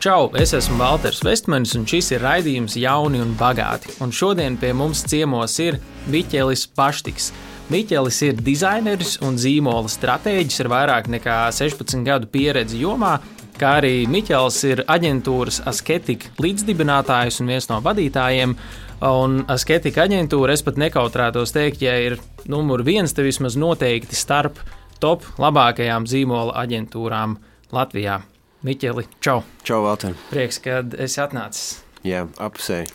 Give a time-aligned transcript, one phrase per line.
[0.00, 3.90] Čau, es esmu Walters Vestmanis, un šis ir raidījums Jauni un Bagāti.
[4.00, 5.76] Un šodien pie mums ciemos ir
[6.08, 7.26] Miķelis Paštiks.
[7.68, 13.18] Miķelis ir dizaineris un zīmola stratēģis ar vairāk nekā 16 gadu pieredzi jomā,
[13.60, 18.56] kā arī Miķels ir aģentūras Asketika līdzdibinātājs un viens no vadītājiem.
[19.04, 22.16] Un Asketika aģentūra, es pat nekautrētos teikt, ja ir
[22.48, 24.64] numur viens, te vismaz noteikti starp
[24.96, 27.36] top labākajām zīmola aģentūrām
[27.76, 28.22] Latvijā.
[28.60, 29.38] Miķeli, čau!
[29.64, 30.12] Čau, Valter!
[30.28, 31.78] Prieks, ka esi atnācis.
[32.04, 32.90] Jā, apsēji.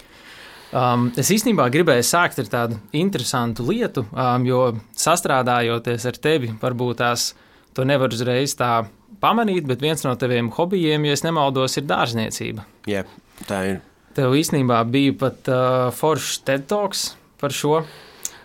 [0.76, 4.60] Um, es īstenībā gribēju sākt ar tādu interesantu lietu, um, jo
[4.94, 7.32] sastrādājoties ar tevi, varbūt tās
[7.74, 8.86] to nevar uzreiz tā
[9.24, 12.70] pamanīt, bet viens no taviem hobijiem, ja nemaldos, ir dārzniecība.
[12.92, 13.02] Jā,
[13.50, 13.84] tā ir.
[14.14, 17.08] Tev īstenībā bija pat uh, foršs TED talks
[17.42, 17.80] par šo,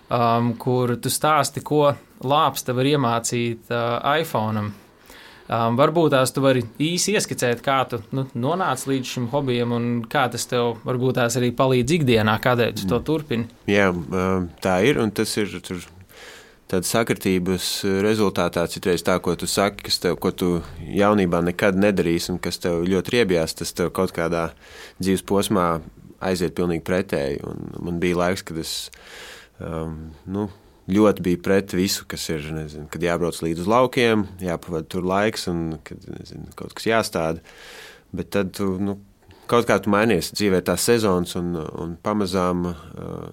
[0.08, 1.90] um, kur tu stāsti, ko
[2.24, 4.64] lāpsta var iemācīt uh, iPhone.
[4.64, 4.78] -am.
[5.50, 9.88] Um, varbūt tās tu vari īsi ieskicēt, kā tu nu, nonāci līdz šim hobijam un
[10.06, 13.48] kā tas tev varbūt tās arī palīdz ikdienā, kādēļ tu to turpini.
[13.66, 13.88] Jā,
[14.62, 15.56] tā ir un tas ir.
[15.66, 15.82] Tur...
[16.70, 17.64] Tāda sakritības
[18.06, 20.50] rezultātā citreiz tā, ko tu saki, kas tev, ko tu
[20.86, 24.52] jaunībā nekad nedarīsi, un kas tev ļoti riebjās, tas tev kaut kādā
[25.00, 25.64] dzīves posmā
[26.22, 27.42] aiziet pilnīgi pretēji.
[27.42, 28.76] Un man bija laiks, kad es
[29.58, 30.46] um, nu,
[30.90, 35.78] ļoti bija pret visu, kas ir, nezinu, kad jābrauc līdz laukiem, jāpavada tur laiks un
[35.86, 37.44] kad nezinu, kaut kas jāstāda.
[38.16, 38.96] Bet tad tu, nu,
[39.50, 42.66] kaut kā tu mainies dzīvē tās sezonas un, un pamazām.
[42.70, 43.30] Uh,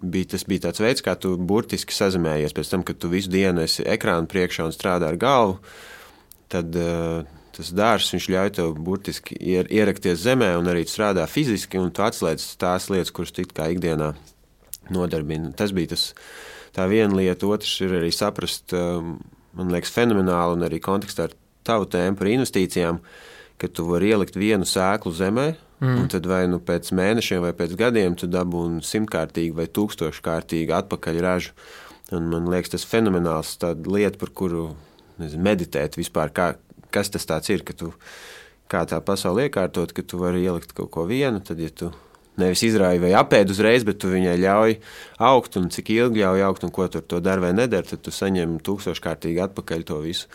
[0.00, 2.54] bija, tas bija tāds veids, kā tu burtiski sazinājies.
[2.56, 5.58] Pēc tam, kad tu visu dienu esi ekrāna priekšā un strādā ar galvu,
[6.52, 7.20] tad uh,
[7.56, 12.54] tas dārsts ļauj tev burtiski ier, ierakties zemē un arī strādā fiziski, un tu atslēdz
[12.60, 14.14] tās lietas, kuras tu kā ikdienā
[14.94, 15.52] nodarbina.
[15.56, 16.10] Tas bija tas,
[16.76, 19.16] tā viena lieta, otrs ir arī saprast, um,
[19.58, 23.00] man liekas, fenomenāli un arī kontekstā ar tavu tēmu par investīcijām,
[23.60, 25.46] ka tu vari ielikt vienu sēklu zemē,
[25.82, 25.96] mm.
[26.00, 31.22] un tad vai nu pēc mēnešiem vai pēc gadiem tu dabūni simtkārtīgi vai tūkstoškārtīgi atpakaļ
[31.24, 31.54] ražu.
[32.16, 33.54] Un man liekas, tas fenomenāls
[33.86, 34.70] lieta, par kuru
[35.20, 36.52] nezinu, meditēt vispār, kā,
[36.90, 37.92] kas tas ir, ka tu
[38.70, 41.90] kā tā pasaule iekārtot, ka tu vari ielikt kaut ko vienu, tad, ja tu
[42.40, 44.76] nevis izrāja vai apēd uzreiz, bet tu viņai ļauj
[45.30, 48.14] augt, un cik ilgi ļauj augt, un ko tur to dara vai nedara, tad tu
[48.14, 50.30] saņem tūkstoškārtīgi atpakaļ to visu.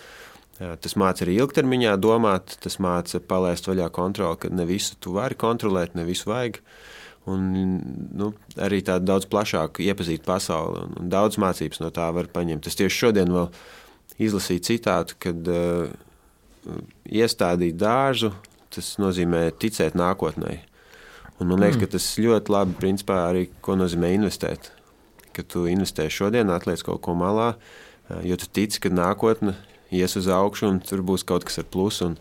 [0.56, 5.36] Tas māca arī ilgtermiņā domāt, tas māca palaist vaļā kontroli, ka ne visu tu vari
[5.36, 6.62] kontrolēt, ne visu vajag.
[7.26, 7.50] Un,
[8.14, 8.30] nu,
[8.62, 12.70] arī tādu daudz plašāku iepazīt pasauli, un, un daudz mācības no tā var paņemt.
[12.70, 13.50] Es tieši šodien vēl
[14.22, 15.90] izlasīju citātu, kad uh,
[17.10, 18.32] iestādīt dārzu,
[18.74, 20.60] tas nozīmē ticēt nākotnē.
[21.40, 21.84] Un man liekas, mm.
[21.84, 24.72] ka tas ļoti labi principā, arī nozīmē investēt.
[25.36, 27.56] Kad tu investē šodien, atliec kaut ko malā,
[28.24, 29.58] jo tu tici, ka nākotne
[29.96, 32.08] ies uz augšu un tur būs kaut kas ar plusu.
[32.12, 32.16] Un,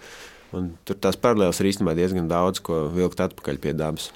[0.56, 4.10] un tur tās paralēlas ir īstenībā diezgan daudz, ko vilkt atpakaļ pie dabas.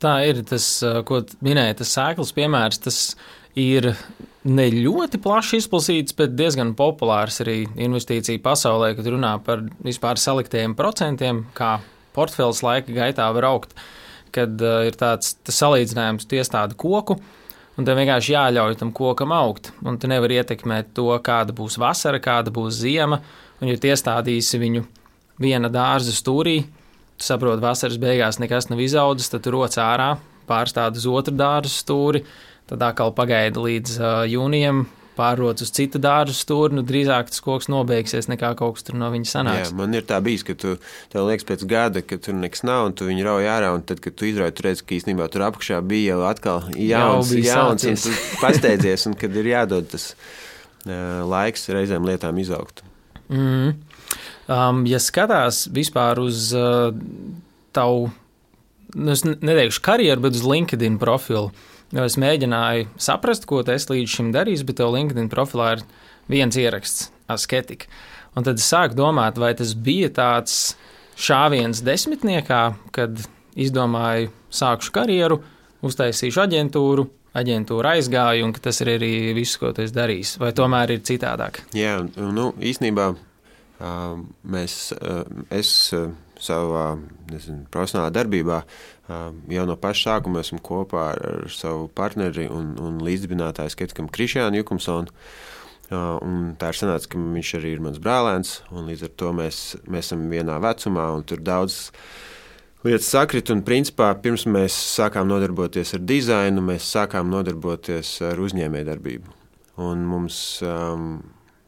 [0.00, 0.66] Tā ir tas,
[1.08, 2.80] ko minēja, tas sēklas piemērs.
[2.84, 2.98] Tas
[3.58, 3.90] ir
[4.48, 10.76] ne ļoti plaši izplatīts, bet diezgan populārs arī investīciju pasaulē, kad runā par vispār saliktiem
[10.76, 11.78] procentiem, kā
[12.16, 13.72] portfels laika gaitā var augt.
[13.76, 13.96] Uh,
[14.34, 17.18] kad uh, ir tāds salīdzinājums, tu iestādi koku.
[17.78, 19.70] Un tev vienkārši jāļauj tam kokam augt.
[19.86, 23.20] Un tu nevari ietekmēt to, kāda būs vasara, kāda būs ziema.
[23.60, 24.84] Un, ja iestādīsi viņu
[25.40, 26.58] viena dārza stūrī,
[27.16, 30.14] tu saproti, vasaras beigās nekas nav izaudzis, tad tu roc ārā,
[30.48, 32.24] pārstādi uz otru dārza stūri,
[32.68, 34.84] tad atkal pagaidi līdz uh, jūnijam,
[35.16, 39.30] pārrodas uz citu dārza stūri, nu, drīzāk tas koks nobeigsies nekā kaut kas no viņa
[39.30, 39.72] sanāks.
[39.72, 40.76] Jā, man ir tā bijis, ka tu
[41.12, 44.02] tev liekas pēc gada, ka tur nekas nav, un tu viņu rauj ārā, un tad,
[44.04, 47.88] kad tu izrauj, tu redz, ka īstenībā tur apakšā bija jau atkal jauns, jau jauns
[47.90, 52.84] un tu pasteidzies, un kad ir jādod tas uh, laiks reizēm lietām izaugt.
[53.30, 53.74] Mm.
[54.50, 56.90] Um, ja skatās vispār uz uh,
[57.76, 58.08] tavu,
[58.96, 63.88] nu, es neteikšu karjeru, bet uz LinkedIn profilu, uh, Jo es mēģināju saprast, ko es
[63.90, 65.84] līdz šim darīju, bet tev LinkedIn profilā ir
[66.30, 67.90] viens ieraksts, asketika.
[68.38, 70.76] Un tad es sāku domāt, vai tas bija tāds
[71.18, 72.60] šāviens desmitniekā,
[72.94, 73.18] kad
[73.58, 75.40] izdomāju, sākšu karjeru,
[75.82, 77.08] uztaisīšu aģentūru,
[77.40, 80.36] aģentūra aizgāja, un tas ir arī viss, ko tu esi darījis.
[80.42, 81.62] Vai tomēr ir citādāk?
[81.74, 83.10] Jā, nu, īstenībā
[84.54, 84.78] mēs,
[85.50, 85.74] es
[86.40, 86.86] savā
[87.30, 88.62] nezinu, profesionālā darbībā
[89.50, 95.14] jau no paša sākuma esmu kopā ar, savu partneri un, un līdzdibinātāju Skeptikam Krišjānu Jukumsonu.
[95.90, 99.58] Un tā ir sanāca, ka viņš arī ir mans brālēns, un līdz ar to mēs,
[99.90, 101.80] mēs esam vienā vecumā, un tur daudz
[102.86, 103.50] lietas sakrit.
[103.50, 109.34] Un, principā, pirms mēs sākām nodarboties ar dizainu, mēs sākām nodarboties ar uzņēmējdarbību.
[109.82, 111.12] Un mums um,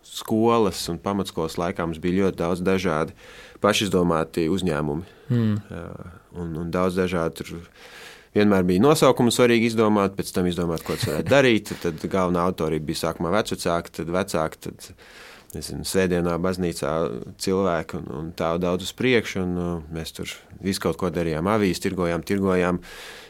[0.07, 3.17] skolas un pamatskolas laikā mums bija ļoti daudz dažādi
[3.63, 5.19] pašizdomāti uzņēmumi.
[5.33, 5.59] Mm.
[6.43, 7.67] Un, un daudz dažādu tur
[8.37, 11.75] vienmēr bija nosaukumu svarīgi izdomāt, pēc tam izdomāt, ko tas varētu darīt.
[11.83, 14.65] Tad galvenā autorība bija sākumā vecāki, tad vecāki.
[14.69, 14.95] Tad,
[15.53, 16.91] Nezinu, sēdienā, baznīcā
[17.45, 19.43] cilvēki un, un tā daudz uz priekšu.
[19.43, 20.31] Un, uh, mēs tur
[20.65, 22.79] visu kaut ko darījām, avīzes, tirgojām, tirgojām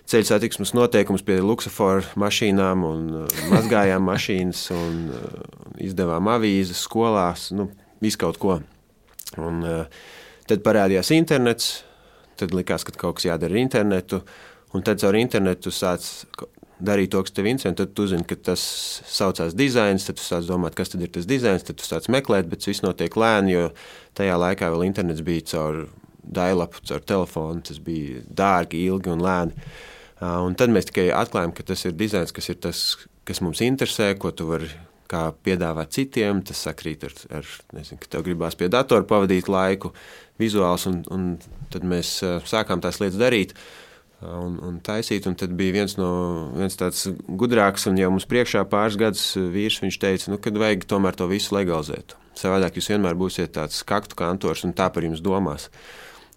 [0.06, 5.42] ceļu satiksmes noteikumus pie luksusforu mašīnām un uh, mazgājām mašīnas un uh,
[5.82, 8.60] izdevām avīzes skolās, nu, visu kaut ko.
[9.42, 10.06] Un, uh,
[10.50, 11.68] tad parādījās internets,
[12.40, 14.22] tad likās, ka kaut kas jādara ar internetu.
[14.72, 16.06] Un tad caur internetu sāc
[16.82, 17.74] darīt to, kas tev interesē.
[17.78, 18.62] Tad tu zini, ka tas
[19.12, 22.66] saucās dizains, tad tu sāc domāt, kas ir tas dizains, tad tu sāc meklēt, bet
[22.66, 23.66] viss notiek lēni, jo
[24.18, 25.84] tajā laikā vēl internets bija caur
[26.22, 27.64] dailapu, caur telefonu.
[27.68, 29.68] Tas bija dārgi, ilgi un lēni.
[30.22, 32.82] Un tad mēs tikai atklājām, ka tas ir dizains, kas ir tas,
[33.28, 34.70] kas mums interesē, ko tu vari
[35.12, 36.42] kā piedāvāt citiem.
[36.48, 39.92] Tas sakrīt ar, ar nezinu, ka tev gribās pie datora pavadīt laiku,
[40.40, 41.30] vizuāls, un, un
[41.72, 42.18] tad mēs
[42.48, 43.56] sākām tās lietas darīt
[44.22, 45.26] un, un taisīt.
[45.28, 46.10] Un tad bija viens, no,
[46.56, 49.80] viens tāds gudrāks un jau mums priekšā pāris gadus vīrs.
[49.84, 52.16] Viņš teica, nu, ka vajag tomēr to visu legalizēt.
[52.38, 55.68] Savādāk jūs vienmēr būsiet tāds kaktu kantors un tā par jums domās.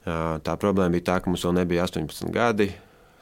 [0.05, 2.73] Tā problēma bija tā, ka mums vēl nebija 18 gadi.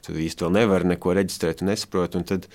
[0.04, 2.18] Tad īsti vēl nevar neko reģistrēt un nesaprot.
[2.20, 2.50] Un tad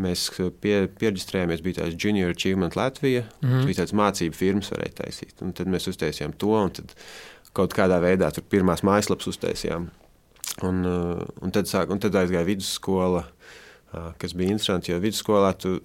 [0.00, 0.28] mēs
[0.60, 3.24] pie, pierģistrējāmies, bija tāds Junior Achievement Latvija.
[3.40, 3.64] Mm -hmm.
[3.66, 5.34] bija tāds mācību firmas varēja taisīt.
[5.42, 6.70] Un tad mēs uztaisījām to un
[7.52, 9.90] kaut kādā veidā tur pirmās mājaslapas uztaisījām.
[10.62, 15.52] Un, uh, un, tad, sāk, un tad aizgāja vidusskola, uh, kas bija interesanti, jo vidusskolā
[15.58, 15.80] tu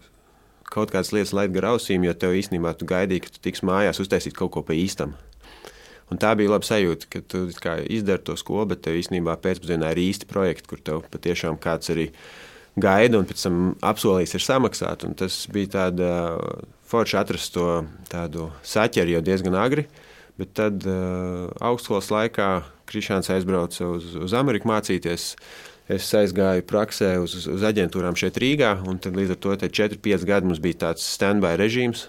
[0.68, 4.02] kaut kādas lietas laid gar ausīm, jo tev īstenībā tu gaidīji, ka tu tiks mājās
[4.04, 5.16] uztaisīt kaut ko pa īstam.
[6.12, 7.48] Un tā bija laba sajūta, ka tu
[7.92, 12.10] izdari to skolu, bet tev īstenībā pēcpusdienā ir īsti projekti, kur tev patiešām kāds arī
[12.78, 15.06] gaida un pēc tam apsolīs ir samaksāt.
[15.20, 16.12] Tas bija tāda
[16.88, 17.68] forša atrast to
[18.12, 19.88] tādu saķeri jau diezgan agri.
[20.38, 22.52] Bet tad uh, augstskolas laikā
[22.88, 25.32] Krišāns aizbrauca uz, uz Ameriku mācīties.
[25.88, 30.62] Es aizgāju praksē uz, uz aģentūrām šeit Rīgā, un līdz ar to 4-5 gadi mums
[30.64, 32.06] bija tāds stand-by režīms.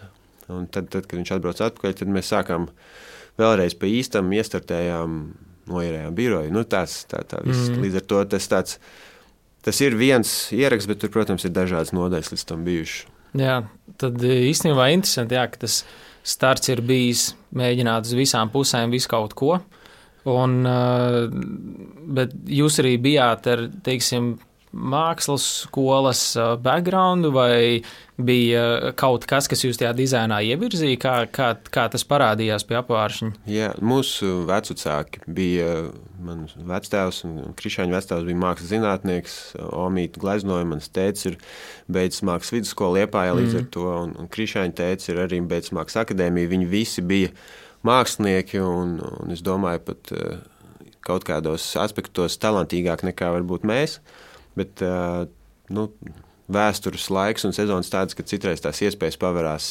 [0.51, 2.67] Un tad, tad, kad viņš atbrauca atpakaļ, tad mēs sākām
[3.39, 5.19] vēlreiz pa īstam, iestartējām,
[5.71, 6.53] noierējām biroju.
[6.55, 7.69] Nu, tās, tā, tā viss.
[7.69, 7.85] Mm.
[7.85, 8.79] Līdz ar to tas, tāds,
[9.67, 13.07] tas ir viens ieraksts, bet tur, protams, ir dažādas nodaļas līdz tam bijušas.
[13.39, 13.59] Jā,
[14.01, 15.83] tad īstenībā interesanti, jā, ka tas
[16.29, 19.59] starts ir bijis mēģināt uz visām pusēm visu kaut ko.
[20.29, 21.29] Un, eh,
[22.19, 24.37] bet jūs arī bijāt ar, teiksim,
[24.73, 27.83] mākslas skolas eh, background, vai
[28.19, 33.31] bija kaut kas, kas jūs tajā dizainā ievirzīja, kā, kā, kā tas parādījās pie apvāršņa?
[33.47, 35.69] Jā, mūsu vecāki bija,
[36.27, 39.39] mans vectēvs un Krišāņa vectēvs bija mākslas zinātnieks,
[39.69, 41.39] Omīta gleznoja, mans tēts ir
[41.87, 43.63] beidzis mākslas vidusskolu Liepājā līdz mm.
[43.63, 47.31] ar to, un, un Krišāņa tēts ir arī beidzis mākslas akadēmiju, viņi visi bija
[47.87, 50.41] mākslinieki, un, un es domāju pat eh,
[51.07, 54.01] kaut kādos aspektos talantīgāk nekā varbūt mēs,
[54.59, 54.83] bet,
[55.75, 55.89] nu,
[56.53, 59.69] vēstures laiks un sezonas tāds, ka citreiz tās iespējas paverās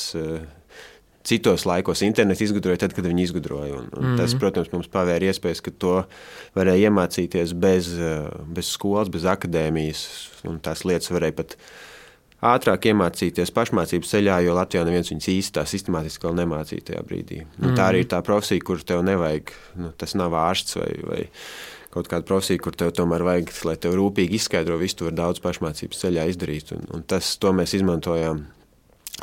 [1.27, 2.01] citos laikos.
[2.07, 3.73] Internetu izgudroja tad, kad viņi izgudroja.
[3.75, 4.21] Un, un mm -hmm.
[4.21, 5.97] Tas, protams, mums pavēra iespējas, ka to
[6.55, 7.91] varēja iemācīties bez,
[8.47, 10.07] bez skolas, bez akadēmijas.
[10.61, 11.57] Tās lietas varēja pat
[12.41, 17.45] ātrāk iemācīties pašmācības ceļā, jo Latvijā neviens viņus īsti tā sistemātiski vēl nemācīja tajā brīdī.
[17.57, 21.23] Nu, tā arī ir tā profesija, kur tev nevajag, nu, tas nav ārsts vai, vai
[21.93, 25.41] kaut kāda profesija, kur tev tomēr vajag, lai tev rūpīgi izskaidro visu, to var daudz
[25.43, 26.73] pašmācības ceļā izdarīt.
[26.75, 28.43] Un, un tas, to mēs izmantojām,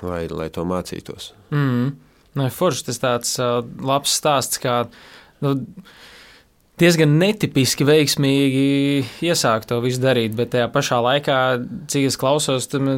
[0.03, 1.33] lai, lai to mācītos.
[1.55, 1.95] Mm.
[2.35, 4.81] Nu, forši tas tāds uh, labs stāsts, kā
[5.45, 5.55] nu,
[6.81, 8.65] diezgan netipiski veiksmīgi
[9.29, 11.39] iesākt to visu darīt, bet tajā pašā laikā,
[11.91, 12.91] cik es klausos, tam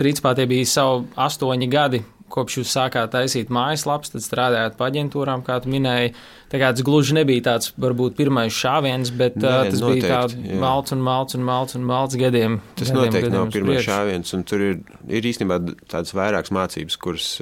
[0.00, 5.44] principā tie bija savi astoņi gadi, kopš jūs sākāt taisīt mājaslapas, tad strādājāt pa aģentūrām,
[5.46, 6.14] kā tu minēji.
[6.52, 10.96] Tas gluži nebija tāds, varbūt, pirmais šāviens, bet Nē, uh, tas noteikti, bija tāds malts
[10.96, 12.60] un malts un malts un malts gadiem.
[12.76, 17.00] Tas gadiem, noteikti gadiem nav pirmais šāviens, un tur ir, ir īstenībā tādas vairākas mācības,
[17.00, 17.32] kuras,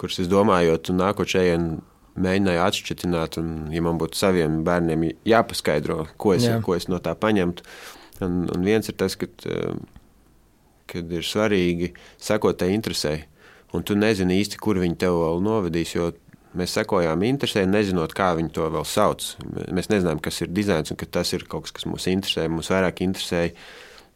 [0.00, 1.80] kuras es domājot, un nākot šeit
[2.12, 3.06] mēģināju atšķirt,
[3.40, 6.60] un, ja man būtu saviem bērniem jāpaskaidro, ko es, Jā.
[6.64, 7.64] ko es no tā paņemtu.
[8.22, 9.26] Un, un viens ir tas, ka,
[10.92, 13.24] kad ir svarīgi sekot tai interesei
[13.72, 15.96] un tu nezini īsti, kur viņi tev vēl novedīs.
[16.52, 19.24] Mēs sekojām interesē, nezinot, kā viņi to vēl sauc.
[19.72, 22.44] Mēs nezinām, kas ir dizains un ka tas ir kaut kas, kas mūs interesē.
[22.52, 23.54] Mums vairāk interesēja.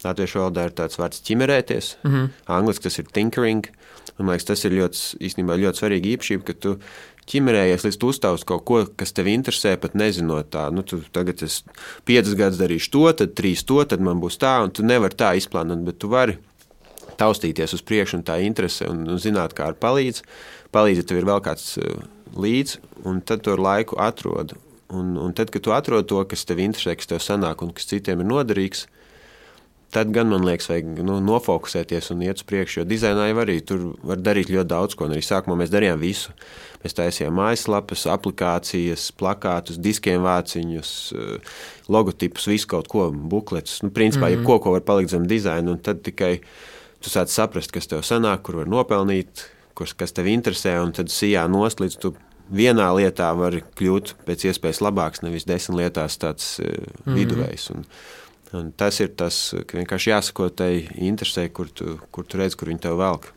[0.05, 2.27] Latviešu valodā ir tāds vārds ķimerēties, mm -hmm.
[2.53, 3.69] angļuiski tas ir tinkering.
[4.19, 6.75] Un, liekas, tas ir ļoti, īstenībā, ļoti svarīga īpašība, ka tu
[7.27, 10.69] ķimerējies, līdz uzstāv kaut ko, kas tev interesē, pat nezinot tā.
[10.71, 11.65] Nu, tu tagad es
[12.05, 15.35] piecas gadus darīšu to, tad trīs to, tad man būs tā, un tu nevari tā
[15.37, 16.39] izplānot, bet tu vari
[17.21, 20.23] taustīties uz priekšu, un tā interese un, un zināt, kā ar palīdz.
[20.75, 21.77] Palīdz, ja tev ir vēl kāds
[22.37, 24.57] līdzi, un tad to laiku atrod.
[24.93, 27.89] Un, un tad, kad tu atrod to, kas tev interesē, kas tev sanāk un kas
[27.91, 28.87] citiem ir noderīgs,
[29.95, 32.81] tad gan man liekas, vajag nu, nofokusēties un iet uz priekšu.
[32.81, 35.09] Jo dizainā jau arī tur var darīt ļoti daudz ko.
[35.09, 36.35] Arī sākumā mēs darījām visu.
[36.83, 41.59] Mēs taisījām mājaslapas, aplikācijas, plakātus, diskiem vāciņus, eh,
[41.91, 43.81] logotipus, visu kaut ko, bukletus.
[43.83, 44.39] Nu, principā, mm -hmm.
[44.39, 46.41] jebko, ko var palikt zem dizaina, un tad tikai
[47.01, 51.47] tu sāc saprast, kas tev sanāk, kur var nopelnīt, kas tev interesē, un tad sijā
[51.51, 52.15] nost līdz tu
[52.47, 57.71] vienā lietā var kļūt pēc iespējas labāks, nevis desmit lietās tāds mm viduvējs.
[57.75, 57.85] Un,
[58.55, 59.37] Un tas ir tas,
[59.67, 63.33] ka vienkārši jāsako tai interesē, kur tu, kur tu redz, kur viņi tev velk.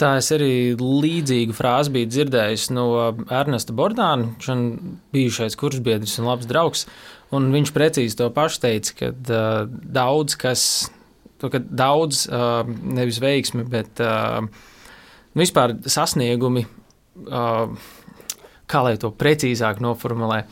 [0.00, 2.86] Tā es arī līdzīgu frāzi biju dzirdējis no
[3.30, 4.78] Ernesta Bordāna, viņš
[5.14, 6.86] bijušais kursbiedrs un labs draugs.
[7.32, 10.64] Un viņš precīzi to pašu teica, ka uh, daudz kas,
[11.42, 14.46] to, ka daudz nevis veiksmi, bet uh,
[15.38, 16.64] vispār sasniegumi,
[18.72, 20.42] kā lai to precīzāk noformulē,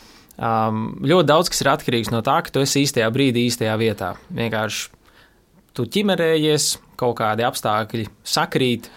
[0.40, 4.14] ļoti daudz kas ir atkarīgs no tā, ka tu esi īstajā brīdī, īstajā vietā.
[4.34, 4.88] Vienkārši
[5.76, 8.90] tu ķimerējies, kaut kādi apstākļi sakrīt,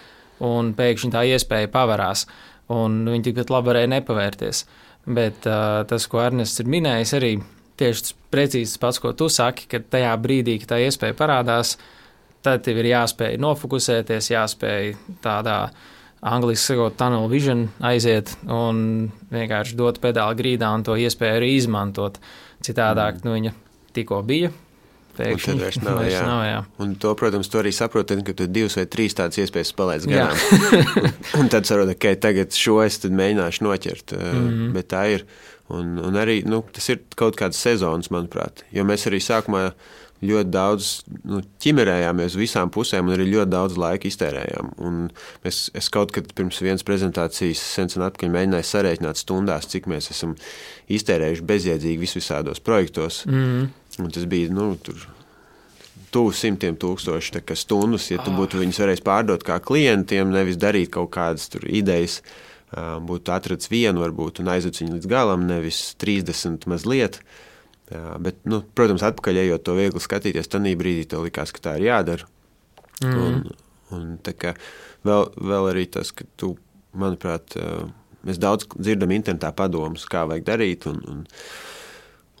[0.44, 2.26] un pēkšņi tā iespēja pavērās.
[2.68, 4.64] Viņi tikpat labi varēja nepavērties.
[5.04, 7.34] Bet uh, tas, ko Ernests ir minējis, arī
[7.80, 11.76] tieši tas precīzi pats, ko tu saki, ka tajā brīdī, kad tā iespēja parādās,
[12.44, 15.58] tad tev ir jāspēj nofokusēties, jāspēj tādā
[16.24, 22.20] angliski sakot, tunnel vision aiziet un vienkārši dot pedāli grīdā un to iespēju arī izmantot.
[22.64, 23.26] Citādāk, mm.
[23.26, 23.56] nu, viņa
[23.96, 24.52] tikko bija.
[25.14, 26.22] Pēkšņi, un tad vairs nav, vairs jā.
[26.26, 26.60] nav jā.
[26.82, 30.40] Un to, protams, to arī saproti, ka tu divas vai trīs tādas iespējas palaidz garām.
[30.98, 34.16] un, un tad saproti, ka okay, tagad šo es mēģināšu noķert.
[34.16, 34.72] Mm -hmm.
[34.74, 35.26] Bet tā ir.
[35.72, 38.66] Un, un arī nu, tas ir kaut kāds sezonas, manuprāt.
[38.74, 39.70] Jo mēs arī sākumā
[40.24, 40.90] ļoti daudz
[41.28, 44.74] nu, ķimerējāmies visām pusēm un arī ļoti daudz laika iztērējām.
[44.84, 45.00] Un
[45.44, 50.36] mēs, es kaut kad pirms vienas prezentācijas sen atpakaļ mēģināju sarēķināt stundās, cik mēs esam
[50.92, 53.24] iztērējuši bezjēdzīgi visvisādos projektos.
[53.28, 53.68] Mm.
[54.00, 55.08] Un tas bija nu, tur.
[56.14, 58.36] Tuvu simtiem tūkstoši stundas, ja tu oh.
[58.38, 62.20] būtu viņus varējis pārdot kā klientiem, nevis darīt kaut kādas idejas,
[62.74, 67.20] būtu atrasts vienu, varbūt, un aizvest viņu līdz galam, nevis 30 mazliet.
[67.90, 71.90] Bet, nu, protams, atpakaļ ejot to viegli skatīties, tad brīdī tev likās, ka tā ir
[71.90, 72.26] jādara.
[73.04, 73.20] Mm.
[73.20, 73.44] Un,
[73.94, 74.08] un
[74.40, 74.54] kā,
[75.06, 76.54] vēl, vēl arī tas, ka tu,
[76.96, 77.54] manuprāt,
[78.24, 81.22] mēs daudz dzirdam internetā padomus, kā vajag darīt, un, un,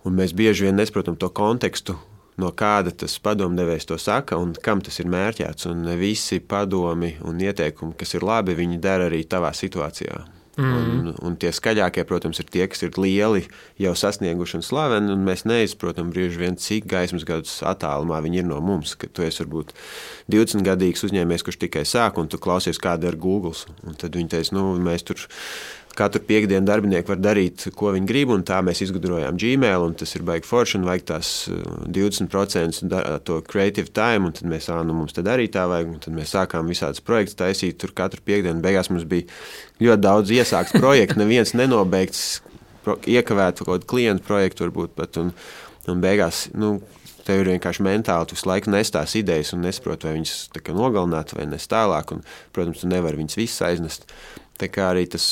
[0.08, 1.98] un mēs bieži vien nesaprotam to kontekstu,
[2.40, 5.68] no kāda tas padomdevējs to saka un kam tas ir mērķēts.
[5.70, 10.24] Un visi padomi un ieteikumi, kas ir labi, viņi dara arī tavā situācijā.
[10.54, 10.74] Mm.
[10.74, 13.42] Un, un tie skaļākie, protams, ir tie, kas ir lieli,
[13.80, 15.10] jau sasnieguši un slaveni.
[15.14, 18.94] Un mēs neizprotam brīži vien, cik gaismas gadus attālumā viņi ir no mums.
[18.98, 19.74] Kad tu esi varbūt
[20.30, 23.56] 20 gadīgs uzņēmējs, kurš tikai sāk, un tu klausies, kāda ir Google.
[23.82, 25.26] Un tad viņi teica, nu, mēs tur
[25.98, 30.14] katru piekdienu darbinieki var darīt, ko viņi grib, un tā mēs izgudrojām Gmail, un tas
[30.16, 31.32] ir baigi forši, un vajag tās
[31.96, 35.92] 20% uh, to creative time, un tad mēs, ā, nu mums tad arī tā vajag,
[35.92, 39.28] un tad mēs sākām visādas projekts taisīt, tur katru piekdienu, beigās mums bija
[39.84, 42.42] ļoti daudz iesākts projektu, neviens nenobeigts,
[42.84, 45.32] iekavēt kaut kādu klientu projektu varbūt pat, un,
[45.90, 46.76] un beigās, nu,
[47.24, 51.32] tev ir vienkārši mentāli, tu visu laiku nes tās idejas un nesaproti, vai viņas nogalināt
[51.36, 54.08] vai nes tālāk, un, protams, tu nevari viņas visas aiznest.
[54.60, 55.24] Tā kā arī tas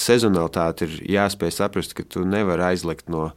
[0.00, 3.30] sezonalitāte ir jāspēj saprast, ka tu nevari aizlikt no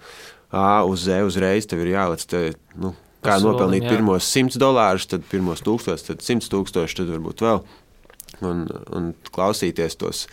[0.49, 1.67] A uz Z uzreiz.
[1.69, 2.41] Tev ir jālec, te,
[2.79, 3.95] nu, kā Pasolim, nopelnīt jā.
[3.95, 7.61] pirmos 100 dolārus, tad pirmos 1000, tad 100 tūkstoši, tad varbūt vēl.
[8.47, 10.25] Un, un klausīties tos.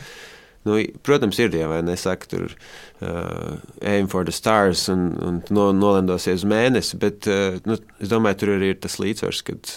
[0.64, 5.68] Nu, protams, ir tie, vai nesaka, tur uh, aim for the stars un, un no,
[5.76, 9.74] nolendosies uz mēnesi, bet uh, nu, es domāju, tur arī ir tas līdzsvars, kad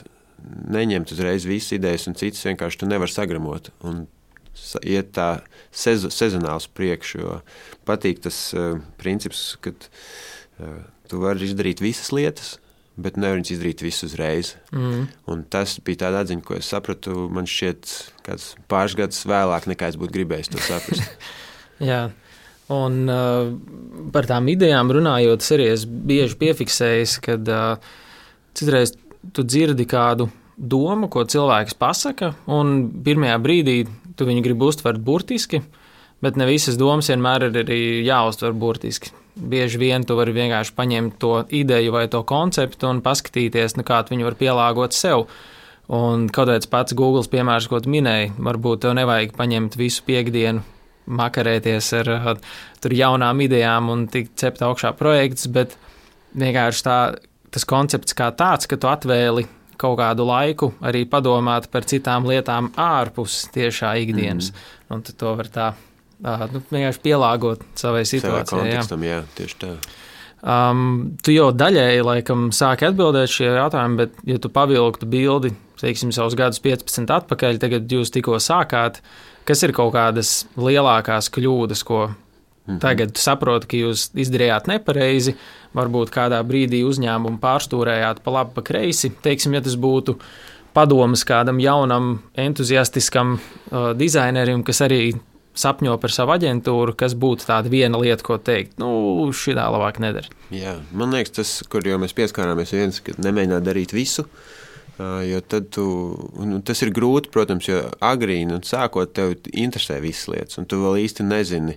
[0.71, 3.71] neņemt uzreiz visas idejas un citas vienkārši tu nevar sagramot.
[3.87, 4.05] Un
[4.83, 5.29] iet tā
[5.71, 7.39] sezo, sezonāls priekš, jo
[7.87, 12.55] patīk tas uh, princips, ka uh, tu vari izdarīt visas lietas,
[12.97, 14.55] bet nevar viņas izdarīt visu uzreiz.
[14.73, 15.07] Mm.
[15.29, 17.27] Un tas bija tāds atziņa, ko es sapratu.
[17.33, 17.91] Man šķiet,
[18.25, 21.29] kāds pāris gadus vēlāk, nekā es būtu gribējis to saprast.
[21.91, 22.07] Jā.
[22.73, 23.53] Un uh,
[24.11, 27.93] par tām idejām runājot, es arī esmu bieži piefiksējis, kad uh,
[28.57, 28.97] citreiz
[29.31, 33.77] tu dzirdi kādu domu, ko cilvēks pasaka, un pirmajā brīdī
[34.17, 35.61] tu viņu gribi uztvert burtiski,
[36.23, 39.13] bet ne visas domas vienmēr ir arī jāuztver burtiski.
[39.37, 44.01] Bieži vien tu vari vienkārši paņemt to ideju vai to konceptu un paskatīties, nu, kā
[44.09, 45.27] viņu var pielāgot sev.
[45.93, 50.65] Un kaut kāds pats Google piemērs, ko tu minēji, varbūt tev nevajag paņemt visu piekdienu,
[51.07, 55.77] makarēties ar, ar jaunām idejām un tikt cept augšā projekts, bet
[56.35, 56.97] vienkārši tā,
[57.53, 59.45] tas koncepts kā tāds, ka tu atvēli
[59.79, 64.51] kaut kādu laiku arī padomāt par citām lietām ārpus tiešā ikdienas.
[64.51, 64.97] Mm.
[64.97, 65.69] Un to var tā
[66.23, 68.73] nu, vienkārši pielāgot savai situācijai.
[68.73, 68.83] Jā.
[69.05, 69.71] jā, tieši tā.
[70.47, 76.13] Um, tu jau daļēji laikam sāki atbildēt šie jautājumi, bet, ja tu pavilktu bildi, teiksim,
[76.15, 79.01] savus gadus 15 atpakaļ, tagad jūs tikko sākāt,
[79.49, 82.07] kas ir kaut kādas lielākās kļūdas, ko.
[82.81, 85.37] Tagad saprotat, ka jūs izdarījāt nepareizi,
[85.77, 90.17] varbūt kādā brīdī uzņēmumu pārstūrējāt pa labi, pa kreisi, teiksim, ja tas būtu
[90.77, 95.01] padoms kādam jaunam, entuziastiskam uh, dizainerim, kas arī
[95.57, 98.91] sapņo par savu aģentūru, kas būtu tāda viena lieta, ko teikt, nu,
[99.33, 100.29] šī tā labāk nedara.
[100.53, 104.27] Jā, man liekas, tas, kur jau mēs pieskārāmies, viens, ka nemēģināt darīt visu.
[104.97, 105.83] Jo tad tu,
[106.41, 110.79] nu, tas ir grūti, protams, jo agrīni un sākot tev interesē visas lietas, un tu
[110.81, 111.75] vēl īsti nezini,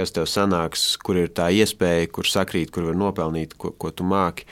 [0.00, 4.06] kas tev sanāks, kur ir tā iespēja, kur sakrīt, kur var nopelnīt, ko, ko tu
[4.08, 4.48] māki.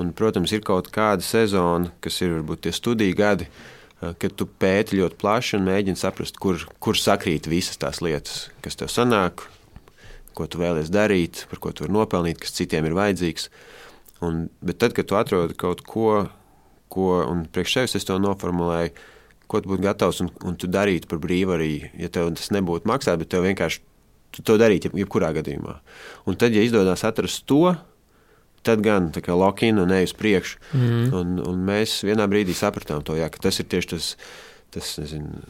[0.00, 4.46] Un, protams, ir kaut kāda sezona, kas ir varbūt tie studiju gadi, uh, kad tu
[4.46, 9.44] pēti ļoti plaši un mēģini saprast, kur, kur sakrīt visas tās lietas, kas tev sanāk,
[10.36, 13.50] ko tu vēlies darīt, par ko tu vari nopelnīt, kas citiem ir vajadzīgs.
[14.24, 16.24] Un, bet tad, kad tu atrodi kaut ko,
[16.92, 18.94] ko un priekš sevis es to noformulēju,
[19.50, 22.88] ko tu būtu gatavs un, un tu darītu par brīvu arī, ja tev tas nebūtu
[22.88, 23.82] maksāt, bet tev vienkārši
[24.40, 25.76] to darītu jebkurā gadījumā.
[26.30, 27.74] Un tad, ja izdodas atrast to,
[28.62, 30.58] tad gan lokina un ej uz priekšu.
[30.72, 31.04] Mm.
[31.18, 34.14] Un, un mēs vienā brīdī sapratām to, jā, ka tas ir tieši tas,
[34.72, 35.42] tas nezinu,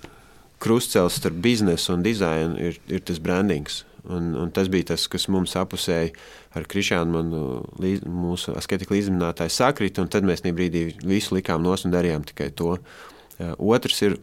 [0.62, 3.82] krustcels starp biznesu un dizainu, ir, ir tas brandings.
[4.02, 6.10] Un, un tas bija tas, kas mums apusēja
[6.58, 7.42] ar Krišānu, manu,
[8.02, 12.74] mūsu asketiku līdzinātāju sakrīt, un tad mēs brīdī visu likām nos un darījām tikai to.
[13.62, 14.18] Otrs ir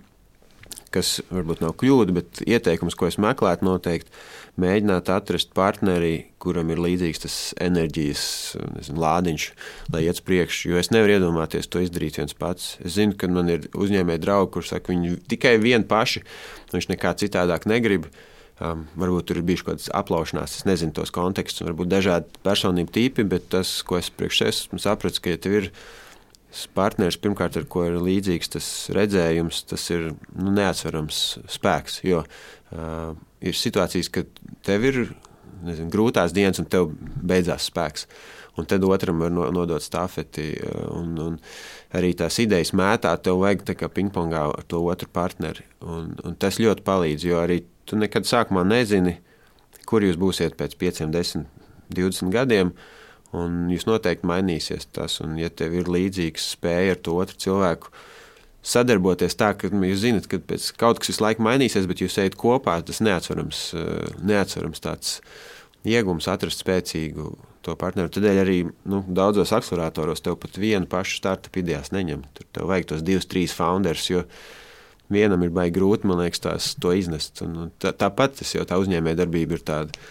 [0.94, 4.14] kas varbūt nav kļūda, bet ieteikums, ko es meklētu, noteikti
[4.60, 8.24] mēģināt atrast partneri, kuram ir līdzīgs tas enerģijas
[8.76, 9.46] nezinu, lādiņš,
[9.94, 10.74] lai iet uz priekšu.
[10.74, 12.74] Jo es nevaru iedomāties to izdarīt viens pats.
[12.84, 16.26] Es zinu, ka man ir uzņēmēji draugi, kuriem saka, viņi tikai vieni paši,
[16.74, 18.10] viņš nekā citādāk negrib.
[18.60, 22.92] Um, varbūt tur ir bijuši kaut kādas aplaušanās, es nezinu tos kontekstus, varbūt dažādi personību
[22.92, 25.78] tipi, bet tas, ko es priekš sevis esmu sapratis, ka ja tev ir ielikās,
[26.74, 32.00] partneris, pirmkārt, ar ko ir līdzīgs tas redzējums, tas ir nu, neatsverams spēks.
[32.08, 33.14] Jo uh,
[33.46, 35.00] ir situācijas, kad tev ir
[35.66, 38.08] nezinu, grūtās dienas, un tev beidzās spēks.
[38.60, 40.50] Un tad otram var nodot stafeti,
[40.92, 41.38] un, un
[41.96, 45.64] arī tās idejas mētā, tev vajag tā kā pingpongā ar to otru partneri.
[45.86, 49.16] Un, un tas ļoti palīdz, jo arī tu nekad sākumā nezini,
[49.88, 51.46] kur jūs būsiet pēc 5, 10,
[51.96, 52.74] 20 gadiem.
[52.74, 52.99] Uh,
[53.38, 57.92] Un jūs noteikti mainīsies tas, un ja tev ir līdzīgs spēja ar to otru cilvēku
[58.66, 60.42] sadarboties tā, ka nu, jūs zinat, ka
[60.80, 65.20] kaut kas visu laiku mainīsies, bet jūs ejat kopā, tas neatsverams, eh, neatsverams tāds
[65.88, 67.32] iegums atrast spēcīgu
[67.66, 68.12] to partneru.
[68.12, 68.58] Tādēļ arī
[68.90, 72.24] nu, daudzos akceleratoros tev pat vienu pašu startup idejās neņem.
[72.36, 74.24] Tur tev vajag tos divus, trīs founders, jo
[75.12, 77.42] vienam ir baigi grūti, man liekas, tās, to iznest.
[77.46, 80.04] Un, tā, tāpat tas jau tā uzņēmē darbība ir tāda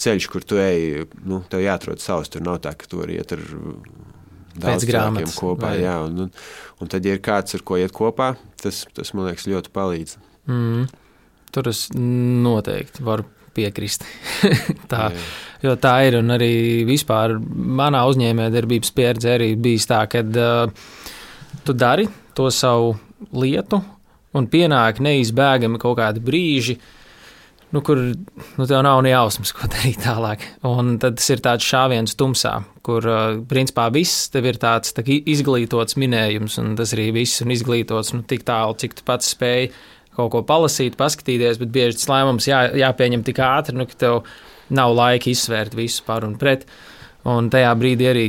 [0.00, 2.30] ceļš, kur tu ej, nu, tev jāatrod savs.
[2.32, 3.42] Tur nav tā, ka tu vari iet ar
[4.54, 5.74] daudz cilvēkiem kopā.
[5.74, 5.84] Vai...
[5.84, 6.32] Jā, un, un,
[6.80, 10.18] un tad, ja ir kāds, ar ko iet kopā, tas, tas man liekas, ļoti palīdz.
[10.50, 10.88] Mm.
[11.54, 14.06] Tur es noteikti varu piekrist.
[14.92, 15.08] tā,
[15.62, 15.76] jā.
[15.80, 16.18] tā ir.
[16.22, 16.52] Un arī
[16.88, 20.90] vispār manā uzņēmējdarbības pieredze arī bijis tā, ka uh,
[21.66, 22.96] tu dari to savu
[23.38, 23.78] lietu,
[24.34, 27.00] un pienāk neizbēgami kaut kādi brīži, uh,
[27.74, 30.44] nu, kur nu, tev nav ne jausmas, ko darīt tālāk.
[30.68, 32.54] Un tad tas ir tāds šāviens tumsā,
[32.86, 33.06] kur
[33.50, 38.22] principā viss tev ir tāds tā izglītots minējums, un tas arī viss ir izglītots nu,
[38.30, 39.70] tik tālu, cik tu pats spēj
[40.14, 44.20] kaut ko palasīt, paskatīties, bet bieži tas lēmums jā, jāpieņem tik ātri, nu, ka tev
[44.74, 46.62] nav laika izsvērt visu par un pret.
[46.62, 46.93] Uh,
[47.24, 48.24] Un tajā brīdī arī,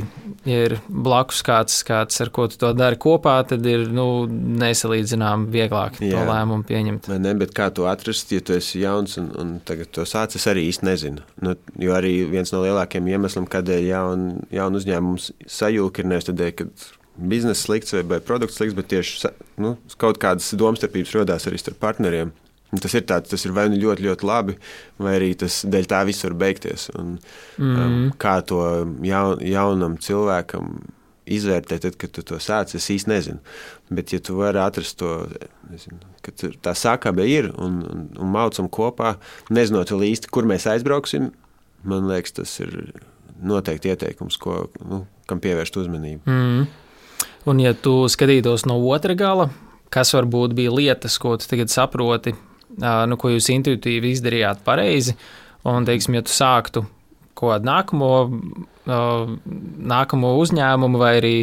[0.48, 4.06] ja ir blakus kāds, kāds ar ko tu to dari kopā, tad ir nu,
[4.62, 6.14] nesalīdzinām vieglāk Jā.
[6.14, 7.10] to lēmumu pieņemt.
[7.20, 10.52] Ne, bet kā to atrast, ja tu esi jauns un, un tagad to sācis, es
[10.52, 11.26] arī īsti nezinu.
[11.44, 16.56] Nu, jo arī viens no lielākajiem iemesliem, kādēļ jaun, jaun uzņēmums sajūta, ir nevis tādēļ,
[16.56, 16.70] ka
[17.16, 21.84] biznesa slikts vai, vai produkts slikts, bet tieši nu, kaut kādas domstarpības radās arī starp
[21.84, 22.32] partneriem.
[22.82, 24.58] Tas ir, tāds, tas ir vai nu ļoti, ļoti labi,
[25.02, 26.90] vai arī tas dēļ tā viss var beigties.
[27.00, 27.16] Un,
[27.58, 27.80] mm.
[27.86, 28.62] um, kā to
[29.06, 30.78] jaun, jaunam cilvēkam
[31.26, 33.42] izvērtēt, tad, kad tu to sāc, es īsti nezinu.
[33.90, 35.12] Bet, ja tu vari atrast to,
[35.72, 39.16] nezinu, ka tā sākābe ir un, un, un maucam kopā,
[39.54, 41.32] nezinot vēl īsti, kur mēs aizbrauksim,
[41.86, 42.76] man liekas, tas ir
[43.46, 46.26] noteikti ieteikums, ko, nu, kam pievērst uzmanību.
[46.30, 46.66] Mm.
[47.46, 49.50] Un, ja tu skatītos no otra gala,
[49.94, 52.34] kas varbūt bija lietas, ko tu tagad saproti,
[52.82, 55.16] nu, ko jūs intuitīvi izdarījāt pareizi.
[55.66, 56.86] Un, teiksim, ja tu sāktu
[57.36, 58.12] kaut kādu nākamo,
[59.96, 61.36] nākamo uzņēmumu vai arī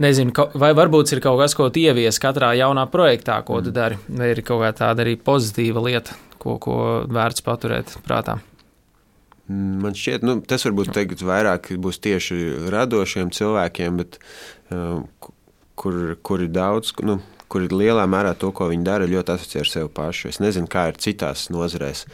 [0.00, 3.76] nezinu, vai varbūt ir kaut kas, ko ievies katrā jaunā projektā, ko tu mm.
[3.76, 6.78] dari, vai ir kaut kā tāda arī pozitīva lieta, ko, ko
[7.10, 8.40] vērts paturēt prātā.
[9.50, 14.20] Man šķiet, nu, tas varbūt tagad vairāk būs tieši radošiem cilvēkiem, bet
[14.70, 15.02] uh,
[15.74, 17.18] kur, kur ir daudz, nu,
[17.50, 20.30] kur ir lielā mērā to, ko viņi dara, ļoti asociē ar sevi pašu.
[20.30, 22.04] Es nezinu, kā ir citās nozarēs.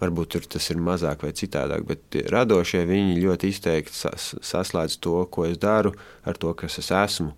[0.00, 5.16] Varbūt tur tas ir mazāk vai citādāk, bet radošie viņi ļoti izteikti sas, saslēdz to,
[5.30, 5.94] ko es daru,
[6.26, 7.34] ar to, kas es esmu.